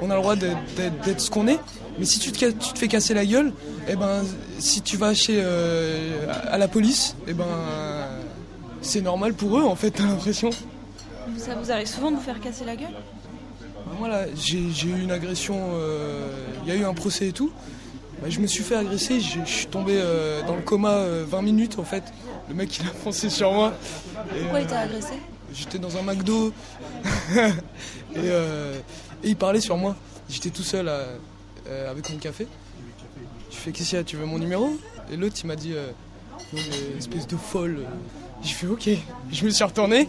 On 0.00 0.10
a 0.10 0.14
le 0.16 0.20
droit 0.20 0.36
d'être- 0.36 1.20
ce 1.20 1.30
qu'on 1.30 1.46
est. 1.48 1.58
Mais 1.98 2.04
si 2.06 2.18
tu 2.18 2.32
te, 2.32 2.46
tu 2.46 2.72
te 2.72 2.78
fais 2.78 2.88
casser 2.88 3.12
la 3.14 3.26
gueule, 3.26 3.52
eh 3.88 3.96
ben, 3.96 4.22
si 4.58 4.80
tu 4.82 4.96
vas 4.96 5.12
chez 5.14 5.36
euh, 5.42 6.26
à 6.50 6.56
la 6.58 6.66
police, 6.68 7.14
eh 7.26 7.34
ben, 7.34 7.44
c'est 8.80 9.02
normal 9.02 9.34
pour 9.34 9.58
eux 9.58 9.62
en 9.64 9.76
fait. 9.76 9.90
T'as 9.90 10.04
l'impression. 10.06 10.50
Ça 11.36 11.54
vous 11.54 11.70
arrive 11.70 11.86
souvent 11.86 12.10
de 12.10 12.16
vous 12.16 12.22
faire 12.22 12.40
casser 12.40 12.64
la 12.64 12.76
gueule? 12.76 12.94
Moi 13.98 14.08
là, 14.08 14.24
j'ai 14.34 14.58
eu 14.58 15.00
une 15.02 15.10
agression. 15.12 15.56
euh, 15.74 16.26
Il 16.64 16.72
y 16.72 16.76
a 16.76 16.80
eu 16.80 16.84
un 16.84 16.94
procès 16.94 17.28
et 17.28 17.32
tout. 17.32 17.52
Bah, 18.22 18.28
je 18.30 18.40
me 18.40 18.46
suis 18.46 18.62
fait 18.64 18.76
agresser. 18.76 19.20
Je 19.20 19.40
je 19.44 19.50
suis 19.50 19.66
tombé 19.66 19.92
euh, 19.96 20.40
dans 20.46 20.56
le 20.56 20.62
coma 20.62 20.90
euh, 20.92 21.24
20 21.28 21.42
minutes 21.42 21.78
en 21.78 21.84
fait. 21.84 22.04
Le 22.48 22.54
mec 22.54 22.78
il 22.78 22.86
a 22.86 22.90
foncé 22.90 23.28
sur 23.28 23.52
moi. 23.52 23.74
Et, 24.34 24.40
Pourquoi 24.40 24.60
il 24.60 24.66
t'a 24.66 24.80
agressé? 24.80 25.14
J'étais 25.54 25.78
dans 25.78 25.96
un 25.98 26.02
McDo 26.02 26.52
et, 27.34 27.42
euh, 28.16 28.78
et 29.22 29.28
il 29.30 29.36
parlait 29.36 29.60
sur 29.60 29.76
moi. 29.76 29.96
J'étais 30.28 30.50
tout 30.50 30.62
seul 30.62 30.88
à- 30.88 31.06
euh, 31.68 31.90
avec 31.90 32.08
mon 32.10 32.16
café. 32.18 32.46
Je 33.50 33.56
fais 33.56 33.72
qu'est-ce 33.72 33.90
qu'il 33.90 33.98
y 33.98 34.00
a, 34.00 34.04
tu 34.04 34.16
veux 34.16 34.26
mon 34.26 34.38
numéro? 34.38 34.76
Et 35.10 35.16
l'autre 35.16 35.36
il 35.42 35.46
m'a 35.46 35.56
dit 35.56 35.72
euh, 35.74 35.90
une 36.52 36.98
espèce 36.98 37.26
de 37.26 37.36
folle. 37.36 37.80
J'ai 38.42 38.54
fait 38.54 38.66
ok. 38.66 38.88
Je 39.30 39.44
me 39.44 39.50
suis 39.50 39.64
retourné. 39.64 40.08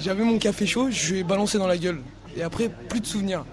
J'avais 0.00 0.22
mon 0.24 0.38
café 0.38 0.66
chaud, 0.66 0.90
je 0.90 1.12
lui 1.14 1.18
ai 1.20 1.24
balancé 1.24 1.56
dans 1.58 1.66
la 1.66 1.78
gueule. 1.78 2.02
Et 2.36 2.42
après, 2.42 2.68
plus 2.68 3.00
de 3.00 3.06
souvenirs. 3.06 3.44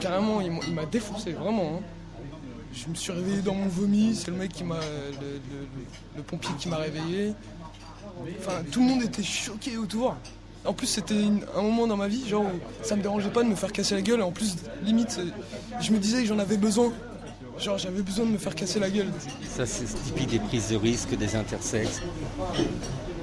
Carrément, 0.00 0.40
il 0.40 0.52
m'a- 0.72 0.86
défoncé, 0.86 1.32
vraiment. 1.32 1.78
hein. 1.78 1.84
Je 2.74 2.88
me 2.88 2.94
suis 2.94 3.12
réveillé 3.12 3.42
dans 3.42 3.54
mon 3.54 3.66
vomi, 3.68 4.14
c'est 4.14 4.30
le 4.30 4.36
mec 4.36 4.52
qui 4.52 4.64
m'a. 4.64 4.78
Le 6.16 6.22
pompier 6.22 6.54
qui 6.58 6.68
m'a 6.68 6.76
réveillé. 6.76 7.34
Enfin, 8.38 8.62
tout 8.70 8.80
le 8.80 8.86
monde 8.86 9.02
était 9.02 9.22
choqué 9.22 9.76
autour. 9.76 10.16
En 10.64 10.72
plus, 10.72 10.86
c'était 10.86 11.14
un 11.56 11.62
moment 11.62 11.86
dans 11.88 11.96
ma 11.96 12.06
vie, 12.08 12.28
genre, 12.28 12.44
où 12.44 12.84
ça 12.84 12.94
me 12.96 13.02
dérangeait 13.02 13.30
pas 13.30 13.42
de 13.42 13.48
me 13.48 13.56
faire 13.56 13.72
casser 13.72 13.94
la 13.96 14.02
gueule. 14.02 14.20
Et 14.20 14.22
en 14.22 14.30
plus, 14.30 14.54
limite, 14.84 15.18
je 15.80 15.92
me 15.92 15.98
disais 15.98 16.22
que 16.22 16.28
j'en 16.28 16.38
avais 16.38 16.56
besoin. 16.56 16.92
Genre, 17.58 17.78
j'avais 17.78 18.02
besoin 18.02 18.24
de 18.26 18.30
me 18.30 18.38
faire 18.38 18.54
casser 18.54 18.78
la 18.80 18.88
gueule. 18.88 19.08
Ça, 19.48 19.66
c'est 19.66 19.84
typique 19.84 20.28
des 20.30 20.38
prises 20.38 20.68
de 20.70 20.76
risque 20.76 21.16
des 21.16 21.34
intersexes. 21.36 22.00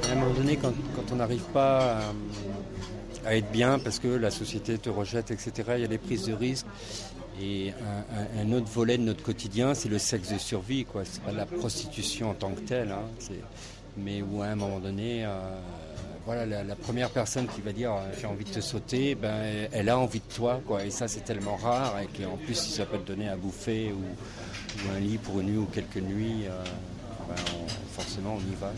À 0.09 0.11
un 0.11 0.15
moment 0.15 0.33
donné, 0.33 0.57
quand, 0.57 0.73
quand 0.95 1.11
on 1.13 1.15
n'arrive 1.15 1.43
pas 1.53 1.97
à, 3.25 3.29
à 3.29 3.35
être 3.35 3.51
bien 3.51 3.79
parce 3.79 3.99
que 3.99 4.07
la 4.09 4.31
société 4.31 4.77
te 4.77 4.89
rejette, 4.89 5.31
etc., 5.31 5.51
il 5.75 5.81
y 5.81 5.85
a 5.85 5.87
des 5.87 5.97
prises 5.97 6.25
de 6.25 6.33
risque. 6.33 6.65
Et 7.41 7.71
un, 7.71 8.43
un- 8.43 8.49
un 8.49 8.57
autre 8.57 8.67
volet 8.67 8.97
de 8.97 9.03
notre 9.03 9.23
quotidien, 9.23 9.73
c'est 9.73 9.87
le 9.89 9.97
sexe 9.97 10.31
de 10.33 10.37
survie. 10.37 10.83
quoi. 10.83 11.03
C'est 11.05 11.21
pas 11.23 11.31
la 11.31 11.45
prostitution 11.45 12.31
en 12.31 12.33
tant 12.33 12.51
que 12.51 12.59
telle, 12.61 12.91
hein, 12.91 13.03
mais 13.97 14.21
où 14.21 14.41
à 14.41 14.47
un 14.47 14.55
moment 14.55 14.79
donné, 14.79 15.25
euh, 15.25 15.29
voilà, 16.29 16.63
la, 16.63 16.75
première 16.75 17.09
personne 17.09 17.47
qui 17.47 17.59
va 17.59 17.71
dire 17.71 17.91
euh, 17.91 18.11
j'ai 18.21 18.27
envie 18.27 18.45
de 18.45 18.51
te 18.51 18.59
sauter, 18.59 19.15
ben, 19.15 19.67
elle 19.71 19.89
a 19.89 19.97
envie 19.97 20.19
de 20.19 20.35
toi. 20.35 20.61
Quoi. 20.63 20.85
Et 20.85 20.91
ça, 20.91 21.07
c'est 21.07 21.21
tellement 21.21 21.55
rare. 21.55 21.95
Et 22.03 22.21
qu'en 22.21 22.37
plus, 22.37 22.53
si 22.53 22.71
ça 22.71 22.85
peut 22.85 22.99
te 22.99 23.07
donner 23.07 23.27
à 23.27 23.35
bouffer 23.35 23.91
ou, 23.91 24.93
un 24.95 24.99
lit 24.99 25.17
pour 25.17 25.39
une 25.39 25.47
nuit 25.47 25.57
ou 25.57 25.65
quelques 25.65 25.97
nuits, 25.97 26.45
euh, 26.45 26.63
ben, 27.27 27.35
forcément, 27.93 28.37
on 28.37 28.41
y 28.41 28.55
va. 28.61 28.71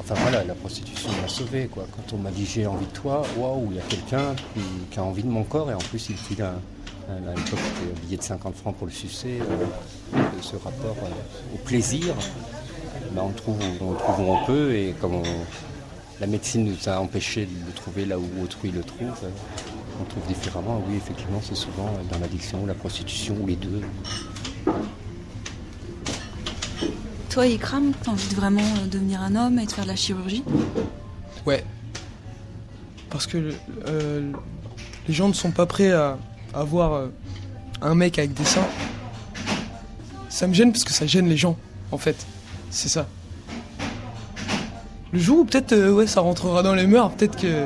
Enfin 0.00 0.14
voilà, 0.14 0.44
la 0.44 0.54
prostitution 0.54 1.10
m'a 1.20 1.28
sauvé. 1.28 1.66
Quoi. 1.66 1.86
Quand 1.94 2.16
on 2.16 2.18
m'a 2.20 2.30
dit 2.30 2.46
j'ai 2.46 2.66
envie 2.66 2.86
de 2.86 2.92
toi, 2.92 3.20
waouh, 3.36 3.68
il 3.72 3.76
y 3.76 3.80
a 3.80 3.82
quelqu'un 3.82 4.34
qui, 4.90 4.98
a 4.98 5.02
envie 5.02 5.24
de 5.24 5.28
mon 5.28 5.44
corps 5.44 5.70
et 5.70 5.74
en 5.74 5.78
plus 5.78 6.08
il 6.08 6.16
file 6.16 6.40
un, 6.40 6.54
à 7.10 7.34
l'époque 7.34 7.58
un 7.58 8.00
billet 8.00 8.16
de 8.16 8.22
50 8.22 8.56
francs 8.56 8.74
pour 8.76 8.86
le 8.86 8.94
sucer. 8.94 9.40
euh, 9.42 10.20
ce 10.40 10.56
rapport 10.56 10.96
au 11.54 11.58
plaisir, 11.66 12.14
ben, 13.12 13.24
on, 13.26 13.32
trouve, 13.32 13.58
on 13.82 13.92
trouve 13.92 14.20
où 14.20 14.32
on 14.32 14.44
peut 14.46 14.94
la 16.20 16.26
médecine 16.26 16.64
nous 16.64 16.88
a 16.88 17.00
empêché 17.00 17.46
de 17.46 17.66
le 17.66 17.72
trouver 17.72 18.04
là 18.06 18.18
où 18.18 18.26
autrui 18.42 18.70
le 18.70 18.82
trouve, 18.82 19.12
euh, 19.22 19.28
on 19.98 20.02
le 20.02 20.08
trouve 20.08 20.26
différemment. 20.26 20.82
Oui, 20.88 20.96
effectivement, 20.96 21.40
c'est 21.42 21.54
souvent 21.54 21.88
euh, 21.88 22.12
dans 22.12 22.18
l'addiction 22.18 22.62
ou 22.62 22.66
la 22.66 22.74
prostitution 22.74 23.36
ou 23.40 23.46
les 23.46 23.56
deux. 23.56 23.80
Toi, 27.30 27.46
Ikram, 27.46 27.92
t'as 28.02 28.12
envie 28.12 28.28
de 28.28 28.34
vraiment 28.34 28.62
euh, 28.62 28.86
devenir 28.86 29.20
un 29.20 29.36
homme 29.36 29.58
et 29.58 29.66
de 29.66 29.72
faire 29.72 29.84
de 29.84 29.90
la 29.90 29.96
chirurgie? 29.96 30.42
Ouais. 31.44 31.64
Parce 33.10 33.26
que 33.26 33.52
euh, 33.86 34.32
les 35.06 35.14
gens 35.14 35.28
ne 35.28 35.34
sont 35.34 35.50
pas 35.50 35.66
prêts 35.66 35.92
à, 35.92 36.18
à 36.54 36.64
voir 36.64 36.92
euh, 36.94 37.08
un 37.82 37.94
mec 37.94 38.18
avec 38.18 38.32
des 38.32 38.44
seins. 38.44 38.66
Ça 40.30 40.46
me 40.46 40.54
gêne 40.54 40.72
parce 40.72 40.84
que 40.84 40.92
ça 40.92 41.06
gêne 41.06 41.28
les 41.28 41.36
gens, 41.36 41.56
en 41.92 41.98
fait. 41.98 42.16
C'est 42.70 42.88
ça. 42.88 43.06
Le 45.16 45.44
peut-être 45.44 45.72
euh, 45.72 45.92
ouais, 45.92 46.06
ça 46.06 46.20
rentrera 46.20 46.62
dans 46.62 46.74
les 46.74 46.86
mœurs, 46.86 47.10
peut-être 47.12 47.40
que. 47.40 47.64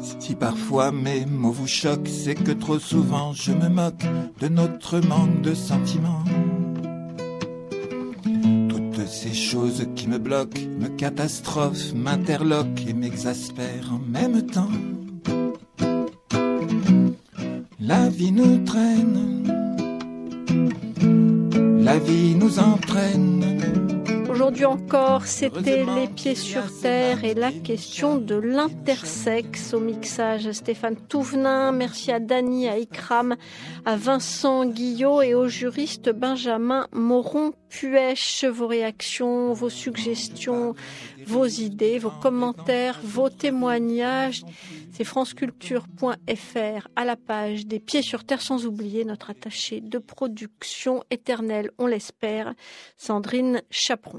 Si 0.00 0.34
parfois 0.34 0.92
mes 0.92 1.24
mots 1.24 1.50
vous 1.50 1.66
choquent, 1.66 2.08
c'est 2.08 2.34
que 2.34 2.52
trop 2.52 2.78
souvent 2.78 3.32
je 3.32 3.52
me 3.52 3.70
moque 3.70 4.04
de 4.40 4.48
notre 4.48 4.98
manque 4.98 5.40
de 5.40 5.54
sentiments. 5.54 6.22
Choses 9.52 9.86
qui 9.94 10.08
me 10.08 10.18
bloquent, 10.18 10.60
me 10.80 10.88
catastrophent, 10.88 11.94
m'interloquent 11.94 12.82
et 12.88 12.92
m'exaspèrent 12.92 13.92
en 13.92 14.00
même 14.00 14.44
temps. 14.44 14.68
La 17.78 18.08
vie 18.08 18.32
nous 18.32 18.64
traîne, 18.64 19.44
la 21.80 21.96
vie 21.96 22.34
nous 22.34 22.58
entraîne. 22.58 23.55
Aujourd'hui 24.36 24.66
encore, 24.66 25.24
c'était 25.24 25.82
Les 25.82 26.08
Pieds 26.08 26.34
sur 26.34 26.62
Terre 26.82 27.24
et 27.24 27.32
la 27.32 27.50
question 27.50 28.18
de 28.18 28.34
l'intersexe 28.34 29.72
au 29.72 29.80
mixage 29.80 30.52
Stéphane 30.52 30.96
Touvenin. 31.08 31.72
Merci 31.72 32.12
à 32.12 32.20
Dany, 32.20 32.68
à 32.68 32.76
Ikram, 32.78 33.36
à 33.86 33.96
Vincent 33.96 34.66
Guillot 34.66 35.22
et 35.22 35.32
au 35.32 35.48
juriste 35.48 36.10
Benjamin 36.10 36.86
Moron-Puech. 36.92 38.44
Vos 38.44 38.66
réactions, 38.66 39.54
vos 39.54 39.70
suggestions, 39.70 40.74
vos 41.26 41.46
idées, 41.46 41.98
vos 41.98 42.10
commentaires, 42.10 43.00
vos 43.02 43.30
témoignages. 43.30 44.42
C'est 44.92 45.04
franceculture.fr 45.04 46.88
à 46.94 47.04
la 47.04 47.16
page 47.16 47.66
des 47.66 47.80
Pieds 47.80 48.02
sur 48.02 48.24
Terre, 48.24 48.42
sans 48.42 48.66
oublier 48.66 49.04
notre 49.06 49.30
attaché 49.30 49.80
de 49.80 49.98
production 49.98 51.04
éternelle, 51.10 51.70
on 51.78 51.86
l'espère, 51.86 52.54
Sandrine 52.98 53.62
Chaperon. 53.70 54.14